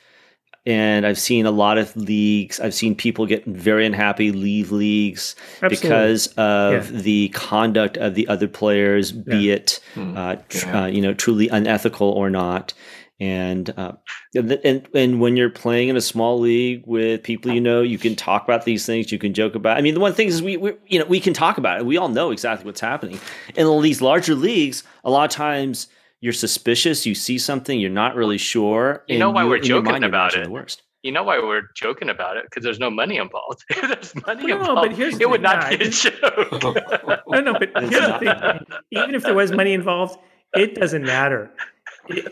and 0.70 1.04
I've 1.04 1.18
seen 1.18 1.48
a 1.48 1.52
lot 1.52 1.80
of 1.80 1.96
leagues. 1.98 2.60
I've 2.60 2.76
seen 2.76 2.94
people 2.94 3.26
get 3.26 3.44
very 3.46 3.88
unhappy, 3.88 4.32
leave 4.32 4.72
leagues 4.72 5.36
Absolutely. 5.64 5.78
because 5.78 6.28
of 6.38 6.92
yeah. 6.92 7.02
the 7.02 7.30
conduct 7.30 7.98
of 7.98 8.14
the 8.14 8.28
other 8.28 8.48
players, 8.48 9.12
yeah. 9.12 9.24
be 9.26 9.50
it 9.50 9.80
hmm. 9.96 10.16
uh, 10.16 10.36
tr- 10.48 10.70
uh, 10.70 10.86
you 10.86 11.02
know 11.02 11.14
truly 11.14 11.50
unethical 11.50 12.08
or 12.08 12.30
not. 12.30 12.74
And, 13.22 13.74
uh, 13.76 13.94
and 14.34 14.88
and 14.94 15.20
when 15.20 15.36
you're 15.36 15.50
playing 15.50 15.90
in 15.90 15.98
a 15.98 16.02
small 16.02 16.40
league 16.40 16.84
with 16.86 17.22
people 17.22 17.52
you 17.52 17.60
know, 17.60 17.82
you 17.82 17.98
can 17.98 18.16
talk 18.16 18.44
about 18.46 18.64
these 18.64 18.86
things. 18.86 19.12
You 19.12 19.20
can 19.20 19.34
joke 19.34 19.56
about. 19.56 19.76
I 19.76 19.82
mean, 19.82 19.96
the 19.96 20.00
one 20.00 20.14
thing 20.14 20.28
is 20.28 20.42
we, 20.42 20.56
we 20.56 20.74
you 20.88 21.00
know 21.00 21.06
we 21.06 21.20
can 21.20 21.34
talk 21.34 21.58
about 21.58 21.80
it. 21.80 21.86
We 21.86 21.98
all 21.98 22.10
know 22.10 22.30
exactly 22.30 22.66
what's 22.66 22.80
happening. 22.80 23.20
In 23.56 23.66
all 23.66 23.82
these 23.82 24.02
larger 24.02 24.36
leagues, 24.36 24.84
a 25.04 25.10
lot 25.10 25.30
of 25.30 25.36
times 25.36 25.88
you're 26.22 26.34
suspicious. 26.34 27.06
You 27.06 27.16
see 27.16 27.38
something, 27.38 27.80
you're 27.80 27.90
not 27.90 28.16
really 28.16 28.38
sure. 28.38 29.04
You 29.08 29.20
know 29.20 29.30
why 29.30 29.44
you, 29.44 29.50
we're 29.50 29.60
joking 29.60 29.92
mind, 29.92 30.06
about 30.06 30.36
it. 30.36 30.46
The 30.46 30.52
worst. 30.52 30.84
You 31.02 31.14
know 31.14 31.24
why 31.24 31.40
we're 31.40 31.70
joking 31.76 32.10
about 32.10 32.36
it 32.36 32.44
because 32.44 32.64
there's 32.64 32.80
no 32.80 32.90
money 32.90 33.18
involved. 33.18 33.64
there's 33.82 34.14
money 34.28 34.48
no, 34.48 34.60
involved, 34.60 34.90
but 34.90 34.98
here's 34.98 35.16
it 35.16 35.20
the 35.20 35.30
would 35.30 35.42
thing, 35.42 35.44
not 35.44 35.72
yeah, 35.72 35.78
be 35.78 35.86
a 35.86 35.90
joke. 35.90 37.24
no, 37.28 37.42
no, 37.42 37.54
but 37.54 37.70
here's 37.76 37.92
the 37.92 38.18
thing. 38.20 38.78
Even 38.92 39.16
if 39.16 39.24
there 39.24 39.34
was 39.34 39.52
money 39.52 39.74
involved, 39.74 40.20
it 40.56 40.76
doesn't 40.76 41.04
matter. 41.04 41.52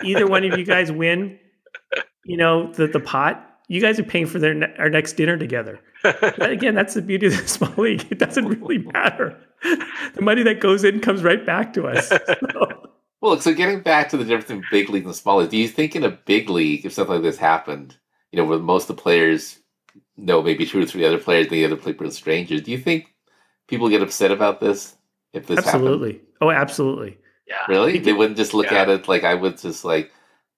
Either 0.04 0.28
one 0.28 0.44
of 0.44 0.58
you 0.58 0.66
guys 0.66 0.92
win, 0.92 1.40
you 2.26 2.36
know, 2.36 2.72
the, 2.74 2.88
the 2.88 3.00
pot, 3.00 3.44
you 3.70 3.80
guys 3.80 4.00
are 4.00 4.04
paying 4.04 4.26
for 4.26 4.40
their 4.40 4.54
ne- 4.54 4.74
our 4.78 4.90
next 4.90 5.14
dinner 5.14 5.38
together. 5.38 5.80
But 6.04 6.52
again, 6.52 6.76
that's 6.76 6.94
the 6.94 7.02
beauty 7.02 7.28
of 7.28 7.38
the 7.38 7.48
small 7.48 7.74
league. 7.78 8.06
It 8.10 8.20
doesn't 8.20 8.46
really 8.46 8.80
matter. 8.80 9.38
The 9.64 10.22
money 10.22 10.44
that 10.44 10.60
goes 10.60 10.84
in 10.84 11.00
comes 11.00 11.24
right 11.24 11.46
back 11.46 11.74
to 11.74 11.88
us. 11.88 12.10
So, 12.10 12.90
Well, 13.22 13.40
so 13.40 13.54
getting 13.54 13.82
back 13.82 14.10
to 14.10 14.18
the 14.18 14.24
difference 14.24 14.46
between 14.46 14.66
big 14.72 14.90
league 14.90 15.06
and 15.06 15.16
small 15.16 15.38
league, 15.38 15.50
do 15.50 15.58
you 15.58 15.68
think 15.68 15.96
in 15.96 16.04
a 16.04 16.10
big 16.12 16.50
league, 16.50 16.86
if 16.86 16.94
something 16.94 17.16
like 17.16 17.24
this 17.24 17.38
happened, 17.38 17.98
you 18.32 18.38
know, 18.38 18.46
where 18.46 18.60
most 18.60 18.90
of 18.90 18.96
the 18.96 19.02
players 19.02 19.60
know 20.18 20.42
maybe 20.42 20.66
two 20.66 20.82
or 20.82 20.86
three 20.86 21.06
other 21.06 21.18
players, 21.18 21.48
and 21.48 21.56
the 21.56 21.66
other 21.66 21.76
players 21.76 22.00
are 22.00 22.12
strangers, 22.12 22.62
do 22.62 22.72
you 22.72 22.78
think 22.78 23.14
people 23.68 23.90
get 23.90 24.02
upset 24.04 24.32
about 24.32 24.60
this 24.60 24.96
if 25.34 25.48
this 25.48 25.66
happened? 25.66 25.84
absolutely. 25.84 26.22
Oh, 26.42 26.52
absolutely. 26.52 27.18
yeah. 27.48 27.66
Really? 27.68 27.98
They 27.98 28.14
wouldn't 28.14 28.38
just 28.38 28.54
look 28.54 28.72
Yeah. 28.72 28.82
at 28.82 28.90
it 28.90 29.08
like 29.08 29.24
I 29.24 29.34
would 29.34 29.58
just 29.58 29.84
like 29.84 30.12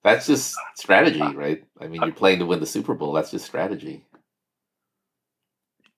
that's 0.03 0.27
just 0.27 0.55
strategy, 0.75 1.19
right? 1.19 1.63
I 1.79 1.87
mean, 1.87 2.01
you're 2.01 2.11
uh, 2.11 2.15
playing 2.15 2.39
to 2.39 2.45
win 2.45 2.59
the 2.59 2.65
Super 2.65 2.93
Bowl. 2.93 3.13
That's 3.13 3.31
just 3.31 3.45
strategy. 3.45 4.05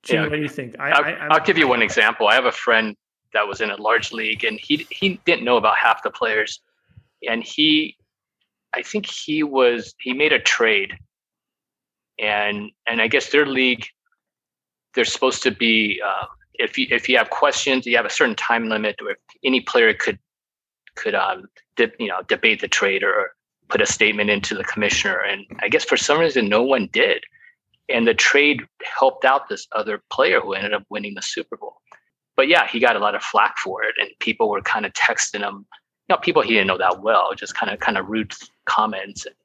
Jim, 0.04 0.16
Yeah. 0.24 0.30
what 0.30 0.36
do 0.36 0.42
you 0.42 0.50
think? 0.50 0.76
I, 0.80 0.90
I'll, 0.92 1.04
I, 1.06 1.28
I'll 1.36 1.46
give 1.46 1.58
you 1.58 1.68
one 1.68 1.82
example. 1.82 2.28
I 2.28 2.34
have 2.36 2.46
a 2.46 2.52
friend 2.52 2.96
that 3.34 3.48
was 3.48 3.62
in 3.62 3.72
a 3.72 3.82
large 3.82 4.12
league, 4.12 4.44
and 4.44 4.60
he 4.60 4.88
he 4.90 5.20
didn't 5.26 5.44
know 5.44 5.58
about 5.58 5.78
half 5.78 6.04
the 6.04 6.10
players, 6.10 6.62
and 7.28 7.44
he, 7.44 7.98
I 8.76 8.82
think 8.82 9.06
he 9.06 9.44
was 9.44 9.94
he 10.00 10.14
made 10.14 10.34
a 10.34 10.40
trade, 10.40 10.98
and 12.20 12.72
and 12.88 13.02
I 13.02 13.08
guess 13.08 13.30
their 13.30 13.46
league, 13.46 13.86
they're 14.96 15.06
supposed 15.06 15.44
to 15.44 15.52
be 15.52 16.02
uh, 16.06 16.26
if 16.56 16.78
you 16.78 16.88
if 16.90 17.08
you 17.10 17.18
have 17.18 17.30
questions, 17.30 17.86
you 17.86 17.96
have 17.98 18.06
a 18.06 18.10
certain 18.10 18.36
time 18.36 18.70
limit, 18.70 18.96
or 19.02 19.12
if 19.12 19.18
any 19.44 19.62
player 19.62 19.94
could 19.94 20.20
could 20.96 21.16
um 21.16 21.46
you 21.78 22.08
know 22.08 22.22
debate 22.28 22.62
the 22.62 22.68
trade 22.68 23.04
or 23.04 23.34
put 23.70 23.82
a 23.82 23.86
statement 23.86 24.30
into 24.30 24.54
the 24.56 24.64
commissioner, 24.64 25.20
and 25.20 25.46
I 25.62 25.70
guess 25.70 25.86
for 25.86 25.98
some 25.98 26.20
reason 26.20 26.50
no 26.50 26.64
one 26.64 26.90
did. 26.92 27.24
And 27.90 28.08
the 28.08 28.14
trade 28.14 28.62
helped 28.84 29.26
out 29.26 29.50
this 29.50 29.68
other 29.74 30.02
player 30.10 30.40
who 30.40 30.54
ended 30.54 30.74
up 30.74 30.84
winning 30.90 31.14
the 31.16 31.22
Super 31.22 31.58
Bowl. 31.58 31.82
But 32.42 32.48
yeah, 32.48 32.66
he 32.66 32.80
got 32.80 32.96
a 32.96 33.00
lot 33.00 33.14
of 33.14 33.22
flack 33.22 33.60
for 33.60 33.84
it, 33.84 33.94
and 34.02 34.10
people 34.18 34.50
were 34.50 34.64
kind 34.64 34.84
of 34.84 34.94
texting 34.94 35.42
him. 35.42 35.64
You 36.10 36.16
know, 36.16 36.18
people 36.18 36.42
he 36.42 36.54
didn't 36.54 36.66
know 36.66 36.78
that 36.80 37.04
well, 37.04 37.36
just 37.36 37.54
kind 37.54 37.72
of 37.72 37.80
kind 37.80 38.00
of 38.00 38.08
rude 38.08 38.34
comments 38.66 39.28
and 39.28 39.36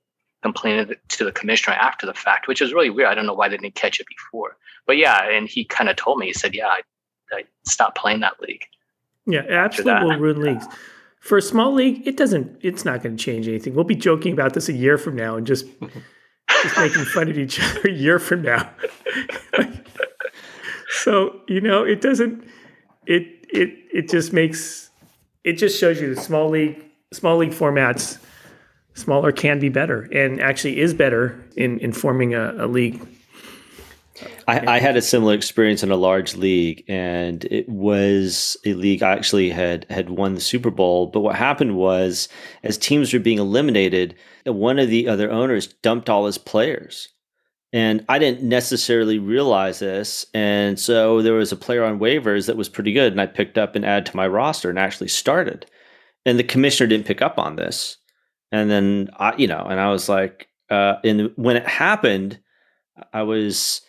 complaining 0.41 0.95
to 1.09 1.25
the 1.27 1.31
commissioner 1.31 1.77
after 1.77 2.07
the 2.07 2.15
fact, 2.15 2.49
which 2.49 2.63
is 2.63 2.73
really 2.73 2.89
weird. 2.89 3.09
I 3.09 3.15
don't 3.15 3.27
know 3.27 3.35
why 3.35 3.51
they 3.51 3.59
didn't 3.59 3.75
catch 3.75 4.01
it 4.01 4.07
before. 4.07 4.57
But 4.87 4.97
yeah, 4.97 5.29
and 5.29 5.47
he 5.47 5.63
kind 5.63 5.91
of 5.91 5.97
told 5.97 6.17
me, 6.17 6.29
he 6.29 6.33
said, 6.33 6.55
"Yeah, 6.55 6.69
I, 6.69 6.81
I 7.33 7.45
stopped 7.67 7.99
playing 7.99 8.21
that 8.21 8.41
league." 8.41 8.65
Yeah, 9.27 9.43
absolutely 9.47 10.17
will 10.17 10.19
ruin 10.19 10.41
leagues. 10.41 10.65
For 11.21 11.37
a 11.37 11.43
small 11.43 11.75
league, 11.75 12.09
it 12.09 12.17
doesn't. 12.17 12.59
It's 12.63 12.87
not 12.87 13.03
going 13.03 13.19
to 13.19 13.23
change 13.23 13.47
anything. 13.47 13.75
We'll 13.75 13.85
be 13.85 13.95
joking 13.95 14.33
about 14.33 14.55
this 14.55 14.71
a 14.71 14.73
year 14.73 14.97
from 14.97 15.17
now 15.17 15.37
and 15.37 15.47
just 15.47 15.67
just 16.63 16.79
making 16.79 17.05
fun 17.05 17.29
of 17.29 17.37
each 17.37 17.61
other 17.61 17.91
a 17.91 17.93
year 17.93 18.19
from 18.19 18.41
now. 18.41 18.71
so 20.89 21.43
you 21.47 21.61
know, 21.61 21.85
it 21.85 22.01
doesn't. 22.01 22.56
It 23.07 23.47
it 23.49 23.75
it 23.93 24.09
just 24.09 24.33
makes. 24.33 24.91
It 25.45 25.55
just 25.55 25.79
shows 25.79 26.01
you 26.01 26.15
the 26.15 26.21
small 26.21 26.49
league 26.51 26.85
small 27.13 27.37
league 27.39 27.53
formats. 27.53 28.19
Smaller 28.95 29.31
can 29.31 29.59
be 29.59 29.69
better, 29.69 30.09
and 30.13 30.41
actually 30.41 30.81
is 30.81 30.95
better 30.95 31.45
in 31.57 31.79
in 31.81 31.93
forming 31.93 32.35
a, 32.35 32.55
a 32.59 32.67
league. 32.67 33.01
I, 34.49 34.77
I 34.77 34.79
had 34.79 34.97
a 34.97 35.03
similar 35.03 35.35
experience 35.35 35.83
in 35.83 35.91
a 35.91 35.97
large 35.97 36.37
league, 36.37 36.85
and 36.89 37.45
it 37.47 37.69
was 37.69 38.57
a 38.65 38.75
league 38.75 39.03
I 39.03 39.13
actually 39.13 39.51
had 39.51 39.87
had 39.91 40.11
won 40.11 40.35
the 40.35 40.41
Super 40.41 40.71
Bowl. 40.71 41.07
But 41.07 41.21
what 41.21 41.37
happened 41.37 41.77
was, 41.77 42.29
as 42.63 42.79
teams 42.79 43.13
were 43.13 43.19
being 43.21 43.39
eliminated, 43.39 44.15
one 44.45 44.79
of 44.79 44.89
the 44.89 45.09
other 45.09 45.31
owners 45.31 45.67
dumped 45.67 46.09
all 46.09 46.27
his 46.27 46.39
players, 46.39 47.09
and 47.73 48.05
I 48.09 48.19
didn't 48.19 48.43
necessarily 48.43 49.19
realize 49.19 49.79
this. 49.81 50.27
And 50.33 50.79
so 50.79 51.23
there 51.23 51.35
was 51.35 51.53
a 51.53 51.57
player 51.57 51.85
on 51.85 51.99
waivers 51.99 52.47
that 52.47 52.57
was 52.57 52.69
pretty 52.69 52.93
good, 52.93 53.13
and 53.13 53.21
I 53.21 53.27
picked 53.27 53.59
up 53.59 53.77
and 53.77 53.85
added 53.85 54.07
to 54.07 54.17
my 54.17 54.27
roster 54.27 54.71
and 54.71 54.79
actually 54.79 55.09
started. 55.09 55.67
And 56.25 56.39
the 56.39 56.45
commissioner 56.45 56.89
didn't 56.89 57.07
pick 57.07 57.23
up 57.23 57.39
on 57.39 57.57
this, 57.57 57.99
and 58.51 58.71
then 58.71 59.11
I, 59.17 59.37
you 59.37 59.47
know, 59.47 59.65
and 59.69 59.81
I 59.81 59.91
was 59.91 60.09
like, 60.09 60.49
uh, 60.71 60.95
and 61.05 61.31
when 61.37 61.57
it 61.57 61.67
happened, 61.67 62.41
I 63.13 63.23
was. 63.23 63.83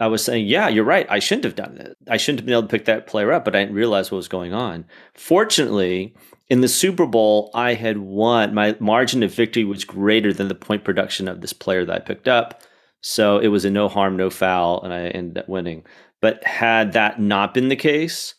I 0.00 0.08
was 0.08 0.24
saying, 0.24 0.48
yeah, 0.48 0.66
you're 0.66 0.82
right. 0.82 1.06
I 1.08 1.20
shouldn't 1.20 1.44
have 1.44 1.54
done 1.54 1.76
it. 1.76 1.96
I 2.08 2.16
shouldn't 2.16 2.40
have 2.40 2.46
been 2.46 2.54
able 2.54 2.62
to 2.62 2.68
pick 2.68 2.86
that 2.86 3.06
player 3.06 3.30
up, 3.30 3.44
but 3.44 3.54
I 3.54 3.60
didn't 3.60 3.76
realize 3.76 4.10
what 4.10 4.16
was 4.16 4.26
going 4.26 4.52
on. 4.52 4.84
Fortunately, 5.14 6.12
in 6.48 6.60
the 6.60 6.66
Super 6.66 7.06
Bowl, 7.06 7.52
I 7.54 7.74
had 7.74 7.98
won. 7.98 8.52
My 8.52 8.74
margin 8.80 9.22
of 9.22 9.32
victory 9.32 9.62
was 9.62 9.84
greater 9.84 10.32
than 10.32 10.48
the 10.48 10.56
point 10.56 10.82
production 10.82 11.28
of 11.28 11.40
this 11.40 11.52
player 11.52 11.84
that 11.84 11.94
I 11.94 12.00
picked 12.00 12.26
up. 12.26 12.62
So 13.02 13.38
it 13.38 13.48
was 13.48 13.64
a 13.64 13.70
no 13.70 13.88
harm, 13.88 14.16
no 14.16 14.30
foul, 14.30 14.80
and 14.82 14.92
I 14.92 15.08
ended 15.08 15.38
up 15.38 15.48
winning. 15.48 15.84
But 16.20 16.44
had 16.44 16.92
that 16.92 17.20
not 17.20 17.52
been 17.52 17.68
the 17.68 17.76
case, 17.76 18.34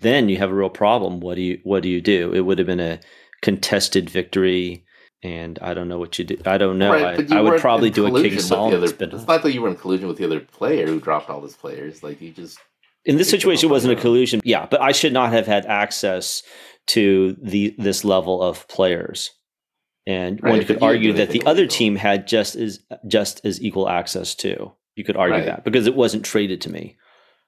then 0.00 0.28
you 0.28 0.38
have 0.38 0.50
a 0.50 0.54
real 0.54 0.70
problem. 0.70 1.20
What 1.20 1.34
do 1.36 1.42
you 1.42 1.60
what 1.62 1.82
do 1.82 1.88
you 1.88 2.00
do? 2.00 2.32
It 2.32 2.40
would 2.40 2.58
have 2.58 2.66
been 2.66 2.80
a 2.80 2.98
contested 3.42 4.08
victory, 4.08 4.84
and 5.22 5.58
I 5.60 5.74
don't 5.74 5.88
know 5.88 5.98
what 5.98 6.18
you 6.18 6.24
do. 6.24 6.38
I 6.46 6.56
don't 6.56 6.78
know. 6.78 6.92
Right, 6.92 7.30
I, 7.30 7.38
I 7.38 7.40
would 7.42 7.60
probably 7.60 7.90
do 7.90 8.06
a 8.06 8.22
King 8.22 8.40
Solomon 8.40 8.88
spin. 8.88 9.10
It's 9.14 9.26
not 9.26 9.42
that 9.42 9.52
you 9.52 9.60
were 9.60 9.68
in 9.68 9.76
collusion 9.76 10.08
with 10.08 10.16
the 10.16 10.24
other 10.24 10.40
player 10.40 10.86
who 10.86 10.98
dropped 10.98 11.28
all 11.28 11.42
his 11.42 11.54
players. 11.54 12.02
Like 12.02 12.20
you 12.22 12.32
just 12.32 12.58
in 13.04 13.16
this 13.16 13.30
situation 13.30 13.68
it 13.68 13.72
wasn't 13.72 13.90
a 13.90 13.92
on 13.92 13.96
their 13.96 13.98
own. 13.98 14.02
collusion 14.02 14.40
yeah 14.44 14.66
but 14.70 14.80
i 14.80 14.92
should 14.92 15.12
not 15.12 15.32
have 15.32 15.46
had 15.46 15.66
access 15.66 16.42
to 16.86 17.36
the 17.40 17.74
this 17.78 18.04
level 18.04 18.42
of 18.42 18.66
players 18.68 19.30
and 20.06 20.42
Right, 20.42 20.50
one 20.50 20.64
could 20.64 20.82
argue 20.82 21.12
that 21.14 21.30
the 21.30 21.42
other 21.44 21.66
team 21.66 21.96
had 21.96 22.26
just 22.26 22.56
as 22.56 22.80
just 23.06 23.44
as 23.44 23.62
equal 23.62 23.88
access 23.88 24.34
to 24.36 24.72
you 24.96 25.04
could 25.04 25.16
argue 25.16 25.38
Right. 25.38 25.46
that 25.46 25.64
because 25.64 25.86
it 25.86 25.94
wasn't 25.94 26.24
traded 26.24 26.60
to 26.62 26.70
me 26.70 26.96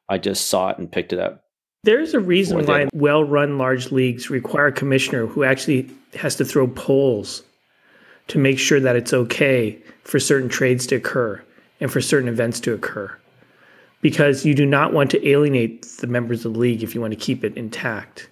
i 0.08 0.18
just 0.18 0.48
saw 0.48 0.70
it 0.70 0.78
and 0.78 0.90
picked 0.90 1.12
it 1.12 1.18
up 1.18 1.44
There's 1.84 2.14
a 2.14 2.20
reason 2.20 2.64
why 2.66 2.88
well 2.92 3.24
run 3.24 3.58
large 3.58 3.90
leagues 3.90 4.30
require 4.30 4.66
a 4.66 4.72
commissioner 4.72 5.26
who 5.26 5.44
actually 5.44 5.90
has 6.14 6.36
to 6.36 6.44
throw 6.44 6.68
polls 6.68 7.42
to 8.28 8.38
make 8.38 8.58
sure 8.58 8.80
that 8.80 8.96
it's 8.96 9.12
okay 9.12 9.82
for 10.04 10.20
certain 10.20 10.48
trades 10.48 10.86
to 10.86 10.96
occur 10.96 11.42
and 11.80 11.90
for 11.90 12.00
certain 12.00 12.28
events 12.28 12.60
to 12.60 12.72
occur. 12.72 13.14
Because 14.00 14.44
you 14.44 14.54
do 14.54 14.64
not 14.66 14.92
want 14.92 15.10
to 15.10 15.28
alienate 15.28 15.82
the 15.98 16.06
members 16.06 16.44
of 16.44 16.54
the 16.54 16.58
league 16.58 16.82
if 16.82 16.94
you 16.94 17.00
want 17.00 17.12
to 17.12 17.18
keep 17.18 17.44
it 17.44 17.56
intact. 17.56 18.28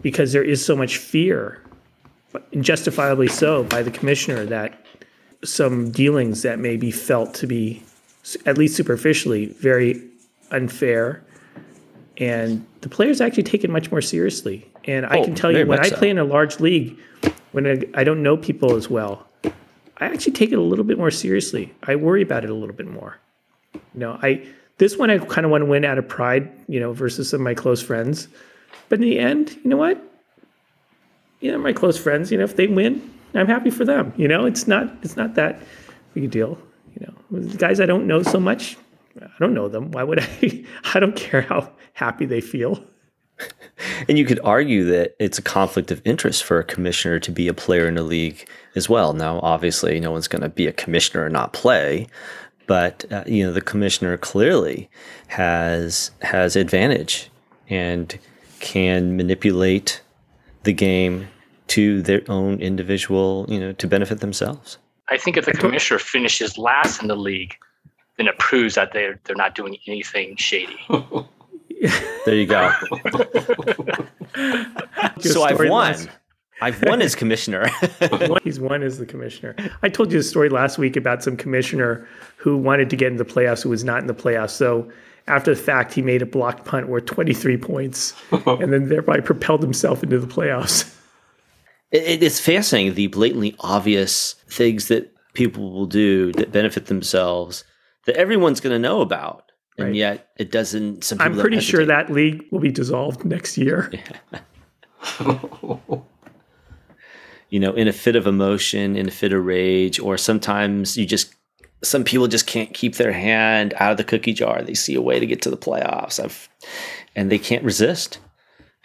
Because 0.00 0.32
there 0.32 0.42
is 0.42 0.64
so 0.64 0.76
much 0.76 0.96
fear, 0.96 1.62
and 1.64 1.67
justifiably 2.60 3.28
so, 3.28 3.64
by 3.64 3.82
the 3.82 3.90
commissioner 3.90 4.44
that 4.46 4.84
some 5.44 5.90
dealings 5.90 6.42
that 6.42 6.58
may 6.58 6.76
be 6.76 6.90
felt 6.90 7.32
to 7.34 7.46
be, 7.46 7.82
at 8.46 8.58
least 8.58 8.76
superficially, 8.76 9.46
very 9.46 10.02
unfair 10.50 11.22
and 12.18 12.66
the 12.80 12.88
players 12.88 13.20
actually 13.20 13.44
take 13.44 13.64
it 13.64 13.70
much 13.70 13.90
more 13.90 14.00
seriously. 14.02 14.68
And 14.84 15.06
I 15.06 15.18
Oh, 15.18 15.24
can 15.24 15.34
tell 15.34 15.52
you, 15.52 15.64
when 15.66 15.78
I 15.78 15.88
so. 15.88 15.96
play 15.96 16.10
in 16.10 16.18
a 16.18 16.24
large 16.24 16.58
league, 16.60 16.98
when 17.52 17.66
I, 17.66 17.82
I 17.94 18.04
don't 18.04 18.22
know 18.22 18.36
people 18.36 18.74
as 18.74 18.90
well, 18.90 19.26
I 19.98 20.06
actually 20.06 20.32
take 20.32 20.50
it 20.52 20.56
a 20.58 20.62
little 20.62 20.84
bit 20.84 20.98
more 20.98 21.10
seriously. 21.10 21.72
I 21.84 21.96
worry 21.96 22.22
about 22.22 22.44
it 22.44 22.50
a 22.50 22.54
little 22.54 22.74
bit 22.74 22.86
more. 22.86 23.18
You 23.74 23.80
know, 23.94 24.18
I 24.22 24.46
this 24.78 24.96
one 24.96 25.10
I 25.10 25.18
kind 25.18 25.44
of 25.44 25.50
want 25.50 25.62
to 25.62 25.66
win 25.66 25.84
out 25.84 25.98
of 25.98 26.08
pride, 26.08 26.50
you 26.68 26.78
know, 26.80 26.92
versus 26.92 27.30
some 27.30 27.40
of 27.40 27.44
my 27.44 27.54
close 27.54 27.82
friends. 27.82 28.28
But 28.88 28.96
in 29.00 29.02
the 29.02 29.18
end, 29.18 29.56
you 29.62 29.70
know 29.70 29.76
what? 29.76 30.00
You 31.40 31.52
know, 31.52 31.58
my 31.58 31.72
close 31.72 31.98
friends, 31.98 32.30
you 32.32 32.38
know, 32.38 32.44
if 32.44 32.56
they 32.56 32.66
win, 32.66 33.02
I'm 33.34 33.46
happy 33.46 33.70
for 33.70 33.84
them. 33.84 34.12
You 34.16 34.28
know, 34.28 34.44
it's 34.46 34.66
not 34.66 34.92
it's 35.02 35.16
not 35.16 35.34
that 35.34 35.60
big 36.14 36.24
a 36.24 36.28
deal. 36.28 36.58
You 36.98 37.06
know, 37.06 37.14
With 37.30 37.58
guys 37.58 37.80
I 37.80 37.86
don't 37.86 38.06
know 38.06 38.22
so 38.22 38.40
much, 38.40 38.76
I 39.20 39.28
don't 39.38 39.54
know 39.54 39.68
them. 39.68 39.90
Why 39.92 40.02
would 40.02 40.20
I? 40.42 40.64
I 40.94 41.00
don't 41.00 41.16
care 41.16 41.42
how 41.42 41.70
happy 41.92 42.26
they 42.26 42.40
feel. 42.40 42.82
and 44.08 44.18
you 44.18 44.24
could 44.24 44.40
argue 44.42 44.84
that 44.84 45.14
it's 45.20 45.38
a 45.38 45.42
conflict 45.42 45.92
of 45.92 46.02
interest 46.04 46.42
for 46.42 46.58
a 46.58 46.64
commissioner 46.64 47.20
to 47.20 47.30
be 47.30 47.46
a 47.46 47.54
player 47.54 47.86
in 47.86 47.96
a 47.96 48.02
league 48.02 48.48
as 48.74 48.88
well 48.88 49.12
now 49.12 49.38
obviously 49.44 50.00
no 50.00 50.10
one's 50.10 50.26
going 50.26 50.42
to 50.42 50.48
be 50.48 50.66
a 50.66 50.72
commissioner 50.72 51.24
and 51.24 51.32
not 51.32 51.52
play 51.52 52.08
but 52.66 53.04
uh, 53.12 53.22
you 53.28 53.44
know 53.46 53.52
the 53.52 53.60
commissioner 53.60 54.16
clearly 54.16 54.90
has 55.28 56.10
has 56.22 56.56
advantage 56.56 57.30
and 57.68 58.18
can 58.58 59.16
manipulate 59.16 60.00
the 60.68 60.72
game 60.74 61.26
to 61.68 62.02
their 62.02 62.20
own 62.28 62.60
individual, 62.60 63.46
you 63.48 63.58
know, 63.58 63.72
to 63.72 63.88
benefit 63.88 64.20
themselves. 64.20 64.76
I 65.08 65.16
think 65.16 65.38
if 65.38 65.46
the 65.46 65.52
commissioner 65.52 65.98
finishes 65.98 66.58
last 66.58 67.00
in 67.00 67.08
the 67.08 67.16
league, 67.16 67.56
then 68.18 68.28
it 68.28 68.38
proves 68.38 68.74
that 68.74 68.92
they're 68.92 69.18
they're 69.24 69.34
not 69.34 69.54
doing 69.54 69.78
anything 69.86 70.36
shady. 70.36 70.76
there 72.26 72.34
you 72.34 72.44
go. 72.44 72.70
so 75.20 75.42
I've 75.42 75.58
won. 75.58 75.70
Last. 75.70 76.10
I've 76.60 76.82
won 76.82 77.00
as 77.00 77.14
commissioner. 77.14 77.70
He's 78.44 78.60
won 78.60 78.82
as 78.82 78.98
the 78.98 79.06
commissioner. 79.06 79.56
I 79.82 79.88
told 79.88 80.12
you 80.12 80.18
a 80.18 80.22
story 80.22 80.50
last 80.50 80.76
week 80.76 80.96
about 80.96 81.22
some 81.22 81.34
commissioner 81.36 82.06
who 82.36 82.58
wanted 82.58 82.90
to 82.90 82.96
get 82.96 83.12
into 83.12 83.24
the 83.24 83.30
playoffs 83.32 83.62
who 83.62 83.70
was 83.70 83.84
not 83.84 84.00
in 84.00 84.06
the 84.06 84.14
playoffs. 84.14 84.50
So 84.50 84.90
after 85.28 85.54
the 85.54 85.60
fact, 85.60 85.92
he 85.92 86.02
made 86.02 86.22
a 86.22 86.26
blocked 86.26 86.64
punt 86.64 86.88
worth 86.88 87.06
23 87.06 87.56
points 87.58 88.14
and 88.46 88.72
then 88.72 88.88
thereby 88.88 89.20
propelled 89.20 89.62
himself 89.62 90.02
into 90.02 90.18
the 90.18 90.26
playoffs. 90.26 90.94
It 91.90 92.22
is 92.22 92.38
fascinating 92.38 92.94
the 92.94 93.06
blatantly 93.06 93.56
obvious 93.60 94.34
things 94.50 94.88
that 94.88 95.14
people 95.32 95.72
will 95.72 95.86
do 95.86 96.32
that 96.32 96.52
benefit 96.52 96.86
themselves 96.86 97.64
that 98.04 98.16
everyone's 98.16 98.60
going 98.60 98.74
to 98.74 98.78
know 98.78 99.00
about. 99.00 99.52
And 99.78 99.88
right. 99.88 99.94
yet 99.94 100.28
it 100.36 100.50
doesn't. 100.50 101.04
Some 101.04 101.20
I'm 101.20 101.38
pretty 101.38 101.60
sure 101.60 101.86
that 101.86 102.10
league 102.10 102.44
will 102.50 102.58
be 102.58 102.72
dissolved 102.72 103.24
next 103.24 103.56
year. 103.56 103.92
Yeah. 103.92 104.40
you 107.48 107.60
know, 107.60 107.72
in 107.72 107.86
a 107.86 107.92
fit 107.92 108.16
of 108.16 108.26
emotion, 108.26 108.96
in 108.96 109.06
a 109.06 109.10
fit 109.10 109.32
of 109.32 109.44
rage, 109.44 110.00
or 110.00 110.18
sometimes 110.18 110.96
you 110.96 111.06
just 111.06 111.32
some 111.82 112.04
people 112.04 112.26
just 112.26 112.46
can't 112.46 112.74
keep 112.74 112.96
their 112.96 113.12
hand 113.12 113.74
out 113.76 113.92
of 113.92 113.96
the 113.96 114.04
cookie 114.04 114.32
jar. 114.32 114.62
They 114.62 114.74
see 114.74 114.94
a 114.94 115.02
way 115.02 115.20
to 115.20 115.26
get 115.26 115.42
to 115.42 115.50
the 115.50 115.56
playoffs, 115.56 116.22
I've, 116.22 116.48
and 117.14 117.30
they 117.30 117.38
can't 117.38 117.64
resist, 117.64 118.18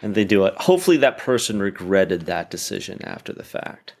and 0.00 0.14
they 0.14 0.24
do 0.24 0.44
it. 0.44 0.54
Hopefully, 0.56 0.96
that 0.98 1.18
person 1.18 1.60
regretted 1.60 2.22
that 2.22 2.50
decision 2.50 3.02
after 3.04 3.32
the 3.32 3.42
fact. 3.42 3.94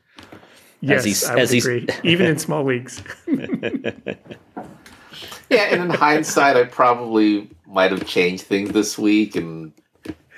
Yes, 0.80 1.06
as 1.06 1.30
I 1.30 1.34
would 1.34 1.52
agree. 1.52 1.86
Even 2.10 2.26
in 2.26 2.38
small 2.38 2.62
leagues. 2.62 3.02
yeah, 3.26 4.14
and 5.70 5.82
in 5.82 5.90
hindsight, 5.90 6.56
I 6.56 6.64
probably 6.64 7.48
might 7.66 7.90
have 7.90 8.06
changed 8.06 8.44
things 8.44 8.70
this 8.72 8.98
week 8.98 9.34
and 9.34 9.72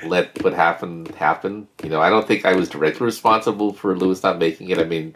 let 0.04 0.42
what 0.42 0.52
happened 0.52 1.08
happen. 1.16 1.66
You 1.82 1.90
know, 1.90 2.00
I 2.00 2.10
don't 2.10 2.28
think 2.28 2.44
I 2.44 2.54
was 2.54 2.68
directly 2.68 3.04
responsible 3.04 3.72
for 3.72 3.96
Lewis 3.96 4.22
not 4.22 4.38
making 4.38 4.70
it. 4.70 4.78
I 4.78 4.84
mean, 4.84 5.14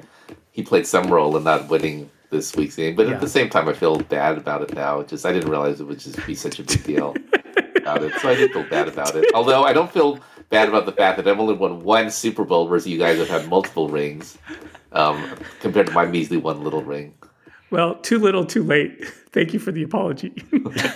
he 0.51 0.63
played 0.63 0.87
some 0.87 1.07
role 1.07 1.37
in 1.37 1.45
not 1.45 1.69
winning 1.69 2.11
this 2.31 2.55
week's 2.57 2.77
game. 2.77 2.97
But 2.97 3.09
yeah. 3.09 3.15
at 3.15 3.21
the 3.21 3.29
same 3.29 3.51
time, 3.51 3.69
I 3.69 3.73
feel 3.73 3.99
bad 3.99 4.39
about 4.39 4.63
it 4.63 4.75
now. 4.75 5.03
Just 5.03 5.27
I 5.27 5.33
didn't 5.33 5.51
realize 5.51 5.81
it 5.81 5.85
would 5.85 5.99
just 5.99 6.25
be 6.27 6.35
such 6.35 6.59
a 6.59 6.63
big 6.65 6.83
deal 6.85 7.15
about 7.77 8.03
it, 8.03 8.15
so 8.21 8.29
I 8.29 8.35
did 8.35 8.53
feel 8.53 8.69
bad 8.69 8.89
about 8.89 9.15
it. 9.15 9.27
Although 9.35 9.65
I 9.65 9.73
don't 9.73 9.93
feel 9.93 10.19
bad 10.49 10.69
about 10.69 10.87
the 10.87 10.93
fact 10.93 11.17
that 11.17 11.29
I've 11.29 11.39
only 11.39 11.55
won 11.55 11.81
one 11.81 12.11
Super 12.11 12.45
Bowl, 12.45 12.69
whereas 12.69 12.87
you 12.87 12.99
guys 12.99 13.19
have 13.19 13.29
had 13.29 13.49
multiple 13.49 13.89
rings, 13.89 14.39
um, 14.93 15.37
compared 15.61 15.87
to 15.87 15.93
my 15.93 16.07
measly 16.07 16.37
one 16.37 16.63
little 16.63 16.83
ring. 16.83 17.15
Well, 17.71 17.95
too 17.97 18.19
little, 18.19 18.45
too 18.45 18.65
late. 18.65 19.07
Thank 19.33 19.53
you 19.53 19.61
for 19.61 19.71
the 19.71 19.83
apology. 19.83 20.33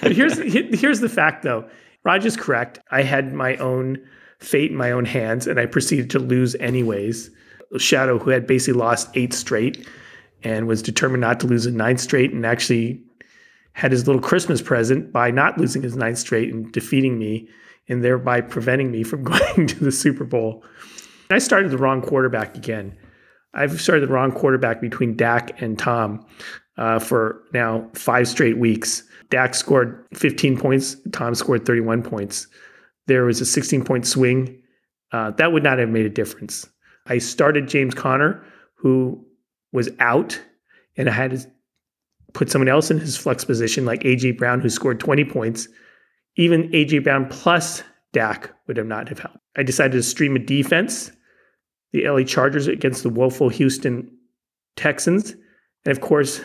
But 0.03 0.13
here's 0.13 0.39
here's 0.39 1.01
the 1.01 1.09
fact, 1.09 1.43
though. 1.43 1.65
Raj 2.05 2.25
is 2.25 2.37
correct. 2.37 2.81
I 2.91 3.03
had 3.03 3.33
my 3.33 3.57
own 3.57 3.99
fate 4.39 4.73
in 4.73 4.77
my 4.77 4.91
own 4.91 5.05
hands, 5.05 5.47
and 5.47 5.59
I 5.61 5.67
proceeded 5.67 6.11
to 6.11 6.19
lose 6.19 6.55
anyways. 6.57 7.31
Shadow, 7.79 8.19
who 8.19 8.31
had 8.31 8.47
basically 8.47 8.79
lost 8.79 9.09
eight 9.15 9.33
straight, 9.33 9.87
and 10.45 10.69
was 10.69 10.83
determined 10.83 11.23
not 11.23 11.41
to 11.41 11.47
lose 11.47 11.67
a 11.67 11.71
ninth 11.71 12.01
straight 12.01 12.33
and 12.33 12.47
actually 12.47 13.03
had 13.73 13.91
his 13.91 14.07
little 14.07 14.23
Christmas 14.23 14.63
present 14.63 15.13
by 15.13 15.31
not 15.31 15.59
losing 15.59 15.83
his 15.83 15.97
ninth 15.97 16.19
straight 16.19 16.53
and 16.53 16.71
defeating 16.71 17.19
me 17.19 17.49
and 17.89 18.05
thereby 18.05 18.41
preventing 18.41 18.91
me 18.91 19.03
from 19.03 19.25
going 19.25 19.67
to 19.67 19.85
the 19.85 19.93
Super 19.93 20.25
Bowl. 20.25 20.65
I 21.31 21.39
started 21.39 21.71
the 21.71 21.79
wrong 21.79 22.03
quarterback 22.03 22.57
again. 22.57 22.97
I've 23.55 23.81
started 23.81 24.09
the 24.09 24.13
wrong 24.13 24.33
quarterback 24.33 24.81
between 24.81 25.17
Dak 25.17 25.61
and 25.63 25.79
Tom 25.79 26.25
uh, 26.77 26.99
for 26.99 27.43
now 27.53 27.89
five 27.95 28.29
straight 28.29 28.59
weeks. 28.59 29.03
Dak 29.31 29.55
scored 29.55 30.07
15 30.15 30.59
points, 30.59 30.97
Tom 31.13 31.35
scored 31.35 31.65
31 31.65 32.03
points. 32.03 32.47
There 33.07 33.25
was 33.25 33.41
a 33.41 33.47
16 33.47 33.85
point 33.85 34.07
swing. 34.07 34.61
Uh, 35.13 35.31
that 35.33 35.53
would 35.53 35.63
not 35.63 35.79
have 35.79 35.89
made 35.89 36.07
a 36.07 36.11
difference. 36.11 36.69
I 37.07 37.19
started 37.19 37.69
James 37.69 37.95
Conner, 37.95 38.45
who 38.75 39.25
was 39.75 39.91
out 39.99 40.41
and 40.97 41.11
I 41.11 41.13
had 41.13 41.33
to 41.33 41.47
put 42.33 42.51
someone 42.51 42.69
else 42.69 42.91
in 42.91 42.99
his 42.99 43.17
flex 43.17 43.45
position, 43.45 43.85
like 43.85 44.01
AJ 44.01 44.39
Brown, 44.39 44.61
who 44.61 44.71
scored 44.71 45.01
20 45.01 45.25
points, 45.25 45.69
even 46.37 46.71
AJ 46.71 47.05
Brown 47.05 47.29
plus 47.29 47.83
Dak 48.13 48.51
would 48.67 48.77
have 48.77 48.87
not 48.87 49.09
have 49.09 49.19
helped. 49.19 49.39
I 49.57 49.65
decided 49.65 49.93
to 49.93 50.03
stream 50.03 50.37
a 50.37 50.39
defense, 50.39 51.11
the 51.93 52.09
LA 52.09 52.23
Chargers 52.23 52.69
against 52.69 53.03
the 53.03 53.11
woeful 53.11 53.49
Houston 53.49 54.11
Texans. 54.77 55.33
And 55.85 55.93
of 55.97 56.01
course, 56.01 56.41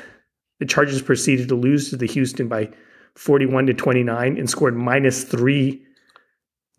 the 0.59 0.65
Chargers 0.65 1.01
proceeded 1.01 1.47
to 1.49 1.55
lose 1.55 1.89
to 1.91 1.97
the 1.97 2.07
Houston 2.07 2.47
by 2.47 2.69
41 3.15 3.67
to 3.67 3.73
29 3.73 4.37
and 4.37 4.49
scored 4.49 4.75
minus 4.75 5.23
three 5.23 5.83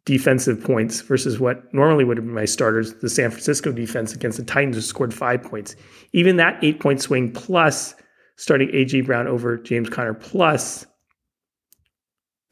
defensive 0.05 0.63
points 0.63 1.01
versus 1.01 1.39
what 1.39 1.73
normally 1.75 2.05
would 2.05 2.17
have 2.17 2.25
been 2.25 2.35
my 2.35 2.45
starters, 2.45 2.95
the 2.95 3.09
San 3.09 3.31
Francisco 3.31 3.71
defense 3.73 4.15
against 4.15 4.39
the 4.39 4.45
Titans, 4.45 4.77
who 4.77 4.83
scored 4.83 5.13
five 5.13 5.43
points. 5.43 5.77
Even 6.13 6.37
that 6.37 6.63
eight 6.63 6.81
point 6.81 7.01
swing 7.01 7.31
plus 7.33 7.95
starting 8.37 8.71
A.J. 8.73 9.03
Brown 9.03 9.27
over 9.27 9.59
James 9.59 9.91
Conner 9.91 10.15
plus 10.15 10.87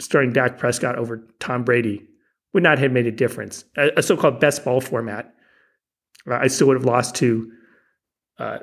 starting 0.00 0.32
Dak 0.32 0.58
Prescott 0.58 0.96
over 0.96 1.26
Tom 1.40 1.64
Brady 1.64 2.06
would 2.52 2.62
not 2.62 2.78
have 2.78 2.92
made 2.92 3.06
a 3.06 3.12
difference. 3.12 3.64
A, 3.76 3.90
a 3.96 4.02
so 4.02 4.16
called 4.16 4.40
best 4.40 4.64
ball 4.64 4.80
format, 4.80 5.34
I 6.30 6.46
still 6.48 6.66
would 6.68 6.76
have 6.76 6.84
lost 6.84 7.14
to 7.16 7.50
uh, 8.38 8.58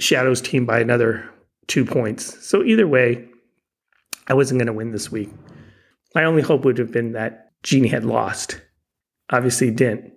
Shadow's 0.00 0.40
team 0.40 0.66
by 0.66 0.80
another 0.80 1.28
two 1.66 1.84
points. 1.84 2.46
So 2.46 2.62
either 2.64 2.88
way, 2.88 3.28
I 4.26 4.34
wasn't 4.34 4.58
going 4.58 4.66
to 4.66 4.72
win 4.72 4.92
this 4.92 5.10
week. 5.10 5.30
My 6.14 6.24
only 6.24 6.42
hope 6.42 6.64
would 6.64 6.78
have 6.78 6.92
been 6.92 7.12
that 7.12 7.41
Jeannie 7.62 7.88
had 7.88 8.04
lost. 8.04 8.60
Obviously, 9.30 9.70
didn't. 9.70 10.12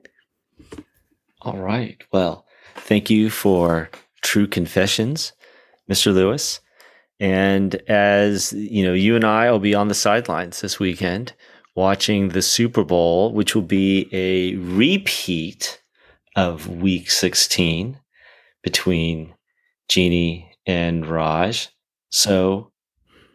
All 1.42 1.58
right. 1.58 2.02
Well, 2.12 2.46
thank 2.76 3.10
you 3.10 3.30
for 3.30 3.90
true 4.22 4.48
confessions, 4.48 5.34
Mr. 5.90 6.14
Lewis. 6.14 6.60
And 7.20 7.76
as 7.88 8.52
you 8.54 8.84
know, 8.84 8.94
you 8.94 9.16
and 9.16 9.24
I 9.24 9.50
will 9.52 9.60
be 9.60 9.76
on 9.76 9.88
the 9.88 9.94
sidelines 9.94 10.62
this 10.62 10.80
weekend 10.80 11.34
watching 11.76 12.30
the 12.30 12.42
Super 12.42 12.84
Bowl, 12.84 13.34
which 13.34 13.54
will 13.54 13.62
be 13.62 14.10
a 14.12 14.56
repeat 14.56 15.82
of 16.36 16.68
week 16.68 17.10
16 17.12 18.00
between 18.64 19.34
Jeannie 19.88 20.52
and 20.66 21.06
Raj. 21.06 21.70
So, 22.10 22.72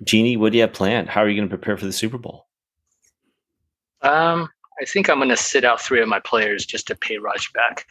Jeannie, 0.05 0.37
what 0.37 0.53
do 0.53 0.59
you 0.59 0.63
have 0.63 0.73
planned? 0.73 1.09
How 1.09 1.23
are 1.23 1.29
you 1.29 1.37
going 1.37 1.49
to 1.49 1.57
prepare 1.57 1.77
for 1.77 1.87
the 1.87 1.93
Super 1.93 2.19
Bowl? 2.19 2.47
Um, 4.03 4.49
I 4.81 4.85
think 4.85 5.11
I'm 5.11 5.19
going 5.19 5.29
to 5.29 5.37
sit 5.37 5.65
out 5.65 5.81
three 5.81 6.01
of 6.01 6.09
my 6.09 6.21
players 6.21 6.65
just 6.65 6.87
to 6.89 6.95
pay 6.95 7.19
Raj 7.19 7.53
back. 7.53 7.87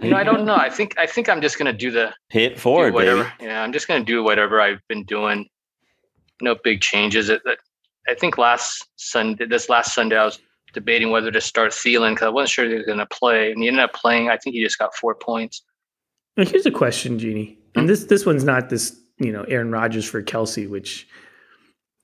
you 0.00 0.10
know, 0.10 0.16
I 0.16 0.22
don't 0.22 0.44
know. 0.44 0.54
I 0.54 0.70
think 0.70 0.96
I 0.98 1.06
think 1.06 1.28
I'm 1.28 1.40
just 1.40 1.58
going 1.58 1.70
to 1.70 1.76
do 1.76 1.90
the 1.90 2.14
hit 2.28 2.58
forward, 2.58 2.94
whatever. 2.94 3.24
Baby. 3.24 3.50
Yeah, 3.50 3.62
I'm 3.62 3.72
just 3.72 3.88
going 3.88 4.00
to 4.00 4.04
do 4.04 4.22
whatever 4.22 4.60
I've 4.60 4.80
been 4.88 5.04
doing. 5.04 5.48
No 6.40 6.54
big 6.54 6.80
changes. 6.80 7.28
It, 7.28 7.42
I 8.08 8.14
think 8.14 8.38
last 8.38 8.86
Sunday, 8.96 9.46
this 9.46 9.68
last 9.68 9.94
Sunday, 9.94 10.16
I 10.16 10.24
was 10.24 10.38
debating 10.72 11.10
whether 11.10 11.30
to 11.30 11.40
start 11.40 11.72
Thielen 11.72 12.12
because 12.12 12.26
I 12.26 12.30
wasn't 12.30 12.50
sure 12.50 12.68
he 12.68 12.74
was 12.74 12.86
going 12.86 12.98
to 12.98 13.06
play, 13.06 13.50
and 13.50 13.60
he 13.60 13.68
ended 13.68 13.82
up 13.82 13.92
playing. 13.92 14.30
I 14.30 14.36
think 14.36 14.54
he 14.54 14.62
just 14.62 14.78
got 14.78 14.94
four 14.94 15.14
points. 15.14 15.62
Now, 16.36 16.44
here's 16.44 16.66
a 16.66 16.70
question, 16.70 17.18
Jeannie, 17.18 17.58
and 17.74 17.88
this 17.88 18.04
this 18.04 18.24
one's 18.24 18.44
not 18.44 18.70
this 18.70 18.96
you 19.18 19.32
know 19.32 19.42
Aaron 19.42 19.72
Rodgers 19.72 20.08
for 20.08 20.22
Kelce, 20.22 20.68
which 20.68 21.08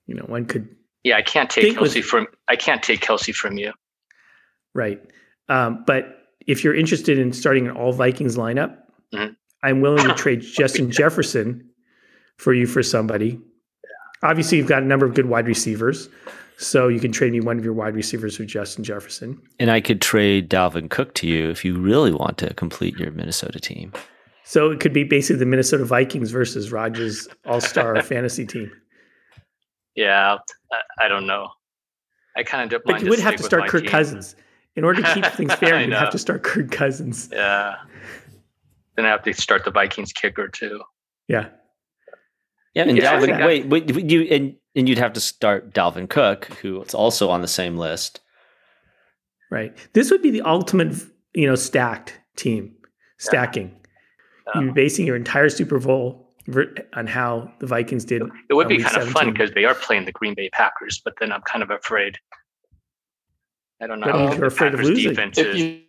you 0.06 0.14
know 0.14 0.24
one 0.24 0.46
could 0.46 0.68
yeah, 1.06 1.16
I 1.16 1.22
can't 1.22 1.48
take 1.48 1.76
Kelce 1.76 1.94
with, 1.94 2.04
from 2.04 2.26
I 2.48 2.56
can't 2.56 2.82
take 2.82 3.00
Kelce 3.00 3.32
from 3.32 3.58
you. 3.58 3.72
Right. 4.74 5.00
Um, 5.48 5.84
but 5.86 6.18
if 6.48 6.64
you're 6.64 6.74
interested 6.74 7.16
in 7.16 7.32
starting 7.32 7.68
an 7.68 7.76
all 7.76 7.92
Vikings 7.92 8.36
lineup, 8.36 8.76
mm-hmm. 9.14 9.32
I'm 9.62 9.80
willing 9.80 10.08
to 10.08 10.14
trade 10.14 10.40
Justin 10.58 10.90
Jefferson 10.90 11.70
for 12.38 12.52
you 12.52 12.66
for 12.66 12.82
somebody. 12.82 13.38
Obviously, 14.24 14.58
you've 14.58 14.66
got 14.66 14.82
a 14.82 14.86
number 14.86 15.06
of 15.06 15.14
good 15.14 15.26
wide 15.26 15.46
receivers. 15.46 16.08
So 16.58 16.88
you 16.88 16.98
can 16.98 17.12
trade 17.12 17.32
me 17.32 17.40
one 17.40 17.58
of 17.58 17.64
your 17.64 17.74
wide 17.74 17.94
receivers 17.94 18.36
for 18.36 18.44
Justin 18.44 18.82
Jefferson. 18.82 19.40
And 19.60 19.70
I 19.70 19.80
could 19.80 20.00
trade 20.00 20.50
Dalvin 20.50 20.90
Cook 20.90 21.14
to 21.16 21.28
you 21.28 21.50
if 21.50 21.64
you 21.64 21.78
really 21.78 22.12
want 22.12 22.38
to 22.38 22.52
complete 22.54 22.96
your 22.96 23.12
Minnesota 23.12 23.60
team. 23.60 23.92
So 24.42 24.70
it 24.70 24.80
could 24.80 24.94
be 24.94 25.04
basically 25.04 25.38
the 25.38 25.46
Minnesota 25.46 25.84
Vikings 25.84 26.30
versus 26.30 26.72
Rogers 26.72 27.28
All 27.44 27.60
Star 27.60 28.02
fantasy 28.02 28.46
team. 28.46 28.72
Yeah, 29.96 30.38
I, 30.72 31.06
I 31.06 31.08
don't 31.08 31.26
know. 31.26 31.48
I 32.36 32.42
kind 32.42 32.72
of 32.72 32.82
But 32.84 33.02
you 33.02 33.08
would 33.08 33.18
have 33.18 33.36
to 33.36 33.42
start 33.42 33.68
Kirk 33.68 33.82
team. 33.82 33.90
Cousins. 33.90 34.36
In 34.76 34.84
order 34.84 35.02
to 35.02 35.14
keep 35.14 35.24
things 35.34 35.54
fair, 35.54 35.80
you'd 35.80 35.92
have 35.92 36.10
to 36.10 36.18
start 36.18 36.42
Kirk 36.42 36.70
Cousins. 36.70 37.30
Yeah. 37.32 37.76
Then 38.94 39.06
I 39.06 39.08
have 39.08 39.22
to 39.24 39.32
start 39.32 39.64
the 39.64 39.70
Vikings 39.70 40.12
kicker 40.12 40.48
too. 40.48 40.82
Yeah. 41.28 41.48
Yeah, 42.74 42.84
and 42.84 42.98
yeah, 42.98 43.18
Dalvin, 43.18 43.46
wait, 43.46 43.66
wait, 43.68 44.10
you 44.10 44.22
and 44.24 44.54
and 44.74 44.86
you'd 44.86 44.98
have 44.98 45.14
to 45.14 45.20
start 45.20 45.72
Dalvin 45.72 46.10
Cook, 46.10 46.44
who 46.60 46.82
is 46.82 46.94
also 46.94 47.30
on 47.30 47.40
the 47.40 47.48
same 47.48 47.78
list. 47.78 48.20
Right. 49.50 49.74
This 49.94 50.10
would 50.10 50.20
be 50.20 50.30
the 50.30 50.42
ultimate 50.42 50.94
you 51.36 51.46
know, 51.46 51.54
stacked 51.54 52.18
team, 52.36 52.74
stacking. 53.18 53.76
Yeah. 54.54 54.62
You're 54.62 54.72
basing 54.72 55.06
your 55.06 55.16
entire 55.16 55.50
Super 55.50 55.78
Bowl 55.78 55.92
ver- 55.92 56.25
on 56.94 57.06
how 57.06 57.50
the 57.58 57.66
Vikings 57.66 58.04
did. 58.04 58.22
It 58.50 58.54
would 58.54 58.68
be 58.68 58.76
week 58.78 58.86
kind 58.86 58.96
of 59.02 59.08
fun 59.10 59.32
because 59.32 59.50
they 59.52 59.64
are 59.64 59.74
playing 59.74 60.04
the 60.04 60.12
Green 60.12 60.34
Bay 60.34 60.48
Packers, 60.50 61.00
but 61.04 61.14
then 61.20 61.32
I'm 61.32 61.42
kind 61.42 61.62
of 61.62 61.70
afraid. 61.70 62.18
I 63.82 63.86
don't 63.86 64.00
know. 64.00 64.06
That 64.06 64.14
means 64.16 64.28
how 64.28 64.32
you're 64.38 64.40
the 64.40 64.46
afraid 64.54 64.74
of 64.74 64.80
Packers 64.80 64.88
losing. 64.88 65.10
defense 65.10 65.38
If 65.38 65.56
you 65.56 65.80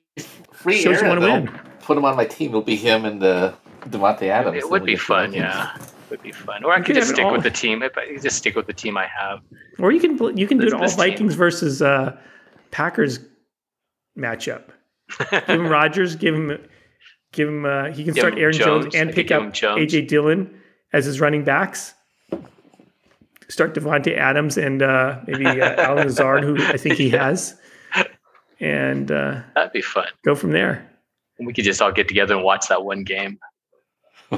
free 0.52 0.78
Shows 0.82 1.00
you 1.02 1.08
Aaron, 1.08 1.22
wanna 1.22 1.41
win. 1.46 1.60
put 1.82 1.98
him 1.98 2.06
on 2.06 2.15
my 2.15 2.26
team. 2.26 2.50
It'll 2.50 2.62
be 2.62 2.76
him 2.76 3.06
and 3.06 3.24
uh, 3.24 3.54
Davante 3.82 4.24
Adams. 4.24 4.58
It 4.58 4.70
would 4.70 4.84
be 4.84 4.93
we 4.93 4.96
get 4.96 5.00
the 5.00 5.06
fun, 5.06 5.26
Vikings. 5.32 5.36
yeah. 5.43 5.76
It 5.78 6.10
would 6.12 6.22
be 6.24 6.32
fun. 6.32 6.63
Or 6.63 6.74
I 6.74 6.78
You 6.78 6.84
could 6.84 6.96
could 6.96 7.02
just 7.02 7.13
stick 7.13 7.26
all- 7.26 7.32
with 7.34 7.43
the 7.43 7.52
team. 7.52 7.84
If 7.84 7.98
I 7.98 8.17
just 8.17 8.38
stick 8.38 8.56
with 8.56 8.65
the 8.67 8.74
team 8.74 8.98
I 8.98 9.08
have. 9.08 9.41
Or 9.80 9.91
you 9.91 10.00
can 10.00 10.17
pl- 10.17 10.38
you 10.38 10.48
can 10.48 10.58
do 10.58 10.65
This- 10.65 10.74
an 10.74 10.78
all 10.80 10.84
this 10.86 10.96
team- 10.96 11.12
Vikings 11.12 11.36
versus 11.36 11.82
uh, 11.82 12.17
Packers 12.72 13.20
matchup. 14.17 14.63
Give 15.32 15.43
him 15.48 15.67
Rogers. 15.67 16.15
Give 16.15 16.34
him 16.36 16.58
give 17.38 17.47
him. 17.47 17.65
Uh, 17.65 17.86
he 17.86 18.04
can 18.04 18.13
Give 18.13 18.17
start 18.17 18.38
Aaron 18.38 18.54
Jones, 18.54 18.86
Jones. 18.86 18.95
And 18.95 19.10
could 19.10 19.15
pick 19.15 19.32
up 19.32 19.54
Jones. 19.54 19.93
AJ 19.93 20.08
Dillon 20.10 20.62
as 20.91 21.06
his 21.06 21.21
running 21.21 21.43
backs. 21.45 21.93
Start 23.47 23.73
Davante 23.73 24.17
Adams 24.17 24.58
and 24.58 24.82
uh, 24.82 25.19
maybe 25.26 25.45
uh, 25.45 25.82
Allen 25.82 26.08
Lazard, 26.08 26.43
who 26.43 26.58
I 26.58 26.76
think 26.76 26.95
he 26.95 27.10
has, 27.12 27.58
and 28.60 29.10
uh, 29.10 29.41
That'd 29.56 29.71
be 29.71 29.82
fun. 29.82 30.08
go 30.26 30.36
from 30.36 30.52
there. 30.52 30.86
We 31.39 31.54
could 31.54 31.63
just 31.63 31.82
all 31.82 31.93
get 31.93 32.10
together 32.10 32.36
and 32.36 32.43
watch 32.43 32.67
that 32.67 32.84
one 32.84 33.04
game. 33.06 33.39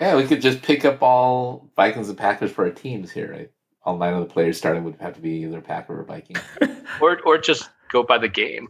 yeah, 0.00 0.16
we 0.16 0.26
could 0.26 0.40
just 0.40 0.62
pick 0.62 0.84
up 0.84 1.00
all 1.02 1.70
Vikings 1.76 2.08
and 2.08 2.18
Packers 2.18 2.50
for 2.50 2.64
our 2.64 2.70
teams 2.72 3.12
here, 3.12 3.30
right? 3.30 3.50
All 3.84 3.96
nine 3.96 4.14
of 4.14 4.20
the 4.26 4.32
players 4.32 4.58
starting 4.58 4.82
would 4.82 4.96
have 5.00 5.14
to 5.14 5.20
be 5.20 5.44
either 5.44 5.60
Packer 5.60 6.00
or 6.00 6.04
Viking. 6.04 6.36
Or 7.00 7.20
or 7.26 7.36
just 7.36 7.68
go 7.90 8.02
by 8.02 8.18
the 8.18 8.28
game. 8.28 8.68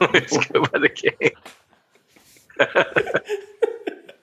just 0.12 0.52
go 0.52 0.62
by 0.64 0.78
the 0.78 0.88
game. 0.88 1.30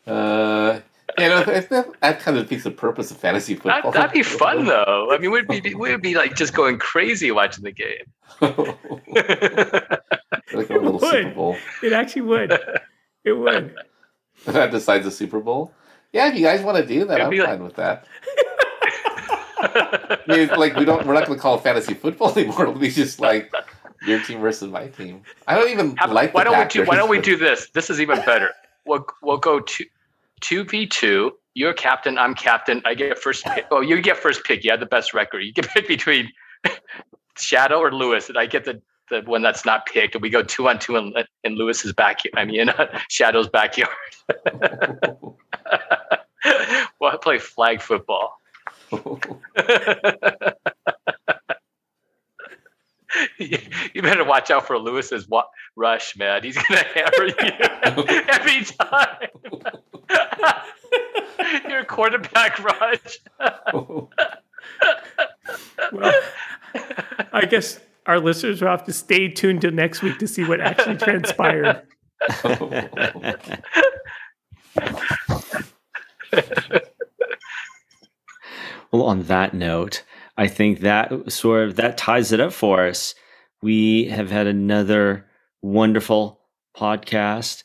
Uh, 0.08 0.80
you 1.20 1.28
know, 1.28 1.44
that, 1.44 1.70
that, 1.70 1.86
that 2.00 2.20
kind 2.22 2.38
of 2.38 2.44
defeats 2.44 2.64
the 2.64 2.72
purpose 2.72 3.12
of 3.12 3.18
fantasy 3.18 3.56
football. 3.56 3.92
that'd 3.92 4.14
be 4.14 4.24
fun 4.24 4.64
though. 4.66 5.10
I 5.12 5.18
mean, 5.18 5.32
we'd 5.32 5.48
be 5.50 5.76
we'd 5.76 6.02
be 6.02 6.16
like 6.16 6.38
just 6.38 6.54
going 6.54 6.80
crazy 6.80 7.30
watching 7.32 7.66
the 7.66 7.74
game. 7.74 8.06
like 8.40 8.78
a 10.70 10.74
little 10.74 10.96
It 10.96 11.02
Super 11.02 11.24
would. 11.26 11.36
Bowl. 11.36 11.58
It 11.84 11.92
actually 11.92 12.22
would. 12.22 12.58
It 13.26 13.34
would. 13.34 13.76
that 14.46 14.72
decides 14.72 15.04
the 15.04 15.12
Super 15.12 15.42
Bowl. 15.42 15.74
Yeah, 16.14 16.30
if 16.30 16.36
you 16.36 16.44
guys 16.44 16.62
want 16.62 16.78
to 16.78 16.86
do 16.86 17.00
that, 17.06 17.16
It'd 17.16 17.26
I'm 17.26 17.30
be 17.30 17.40
like- 17.40 17.50
fine 17.50 17.64
with 17.64 17.76
that. 17.76 18.06
I 19.60 20.20
mean, 20.28 20.48
like 20.50 20.76
we 20.76 20.86
don't, 20.86 21.04
we're 21.06 21.16
not 21.16 21.26
going 21.26 21.38
to 21.38 21.42
call 21.42 21.58
it 21.58 21.64
fantasy 21.64 21.96
football 21.96 22.32
anymore. 22.38 22.62
It'll 22.62 22.76
be 22.76 22.92
just 22.92 23.20
like 23.20 23.52
your 24.06 24.22
team 24.24 24.40
versus 24.42 24.70
my 24.70 24.88
team. 24.88 25.24
I 25.48 25.56
don't 25.56 25.70
even 25.70 25.96
How- 25.98 26.12
like. 26.12 26.34
why 26.34 26.44
don't 26.44 26.58
we 26.58 26.66
do 26.66 26.86
Why 26.86 26.96
don't 26.96 27.10
we 27.10 27.20
do 27.20 27.36
this? 27.38 27.70
This 27.72 27.90
is 27.90 28.00
even 28.00 28.18
better. 28.26 28.52
We'll 28.86 29.06
we'll 29.22 29.38
go 29.38 29.60
two 29.60 29.86
two 30.42 30.64
v 30.64 30.86
two. 30.88 31.34
You're 31.54 31.74
captain. 31.74 32.18
I'm 32.18 32.36
captain. 32.36 32.82
I 32.86 32.94
get 32.94 33.18
first. 33.18 33.44
Pick. 33.46 33.66
Oh, 33.72 33.82
you 33.82 34.00
get 34.02 34.18
first 34.18 34.44
pick. 34.44 34.64
You 34.64 34.72
have 34.72 34.80
the 34.80 34.86
best 34.86 35.14
record. 35.14 35.40
You 35.40 35.54
can 35.54 35.66
pick 35.66 35.88
between 35.88 36.32
Shadow 37.38 37.80
or 37.80 37.92
Lewis, 37.92 38.30
and 38.30 38.38
I 38.38 38.46
get 38.46 38.66
the 38.66 38.82
the 39.10 39.22
one 39.22 39.42
that's 39.42 39.66
not 39.66 39.86
picked. 39.86 40.16
And 40.16 40.22
we 40.22 40.30
go 40.30 40.44
two 40.44 40.68
on 40.70 40.80
two 40.80 40.98
in, 40.98 41.14
in 41.44 41.56
Lewis's 41.56 41.94
backyard. 41.94 42.34
I 42.38 42.46
mean, 42.46 42.60
in 42.62 42.70
Shadow's 43.10 43.50
backyard. 43.50 43.90
we'll 47.02 47.18
play 47.18 47.40
flag 47.40 47.82
football. 47.82 48.40
you 53.38 54.02
better 54.02 54.24
watch 54.24 54.52
out 54.52 54.68
for 54.68 54.78
Lewis's 54.78 55.28
wa- 55.28 55.46
rush, 55.76 56.18
man. 56.18 56.44
He's 56.44 56.58
gonna 56.58 56.84
hammer 56.94 57.26
you 57.26 57.34
every 58.30 58.64
time. 58.66 59.28
Your 61.70 61.84
quarterback 61.86 62.60
rush. 62.64 63.20
Well, 65.92 66.14
I 67.34 67.46
guess 67.46 67.80
our 68.06 68.20
listeners 68.20 68.62
will 68.62 68.70
have 68.70 68.84
to 68.86 68.94
stay 68.94 69.28
tuned 69.30 69.62
till 69.62 69.72
next 69.72 70.02
week 70.02 70.18
to 70.20 70.28
see 70.28 70.44
what 70.44 70.60
actually 70.60 70.98
transpired. 70.98 71.84
Well, 78.92 79.04
on 79.04 79.24
that 79.24 79.54
note, 79.54 80.04
I 80.38 80.48
think 80.48 80.82
that 80.82 81.32
sort 81.32 81.68
of 81.68 81.76
that 81.78 81.98
ties 81.98 82.32
it 82.32 82.40
up 82.40 82.54
for 82.54 82.86
us. 82.86 83.16
We 83.62 84.06
have 84.06 84.30
had 84.30 84.46
another 84.48 85.26
wonderful 85.62 86.40
podcast, 86.76 87.64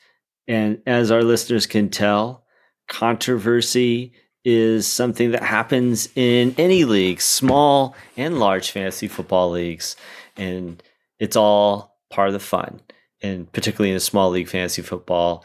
and 0.48 0.80
as 0.86 1.10
our 1.10 1.22
listeners 1.22 1.66
can 1.66 1.90
tell, 1.90 2.44
controversy 2.88 4.14
is 4.44 4.86
something 4.86 5.32
that 5.32 5.42
happens 5.42 6.08
in 6.16 6.54
any 6.58 6.84
league, 6.84 7.20
small 7.20 7.94
and 8.16 8.40
large 8.40 8.70
fantasy 8.70 9.06
football 9.06 9.50
leagues, 9.50 9.94
and 10.36 10.82
it's 11.18 11.36
all 11.36 11.98
part 12.10 12.28
of 12.28 12.32
the 12.32 12.40
fun. 12.40 12.80
And 13.22 13.50
particularly 13.52 13.90
in 13.90 13.96
a 13.96 14.00
small 14.00 14.30
league 14.30 14.48
fantasy 14.48 14.82
football, 14.82 15.44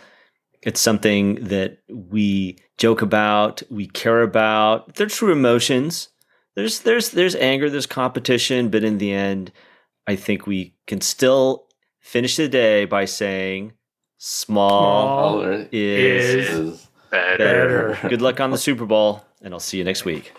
it's 0.63 0.81
something 0.81 1.35
that 1.45 1.79
we 1.89 2.57
joke 2.77 3.01
about, 3.01 3.61
we 3.69 3.85
care 3.85 4.23
about. 4.23 4.95
They're 4.95 5.07
true 5.07 5.31
emotions. 5.31 6.09
There's 6.57 6.79
there's 6.79 7.11
there's 7.11 7.35
anger, 7.35 7.69
there's 7.69 7.85
competition, 7.85 8.69
but 8.69 8.83
in 8.83 8.97
the 8.97 9.13
end, 9.13 9.51
I 10.07 10.15
think 10.15 10.47
we 10.47 10.73
can 10.87 11.01
still 11.01 11.67
finish 11.99 12.35
the 12.35 12.49
day 12.49 12.85
by 12.85 13.05
saying 13.05 13.73
small, 14.17 15.39
Small 15.41 15.41
is, 15.51 15.67
is 15.71 16.49
Is- 16.49 16.87
Better. 17.11 17.37
better. 17.37 17.89
better. 17.93 18.09
Good 18.09 18.21
luck 18.23 18.39
on 18.39 18.49
the 18.51 18.57
Super 18.67 18.85
Bowl, 18.87 19.23
and 19.41 19.53
I'll 19.53 19.59
see 19.59 19.77
you 19.77 19.83
next 19.83 20.03
week. 20.03 20.33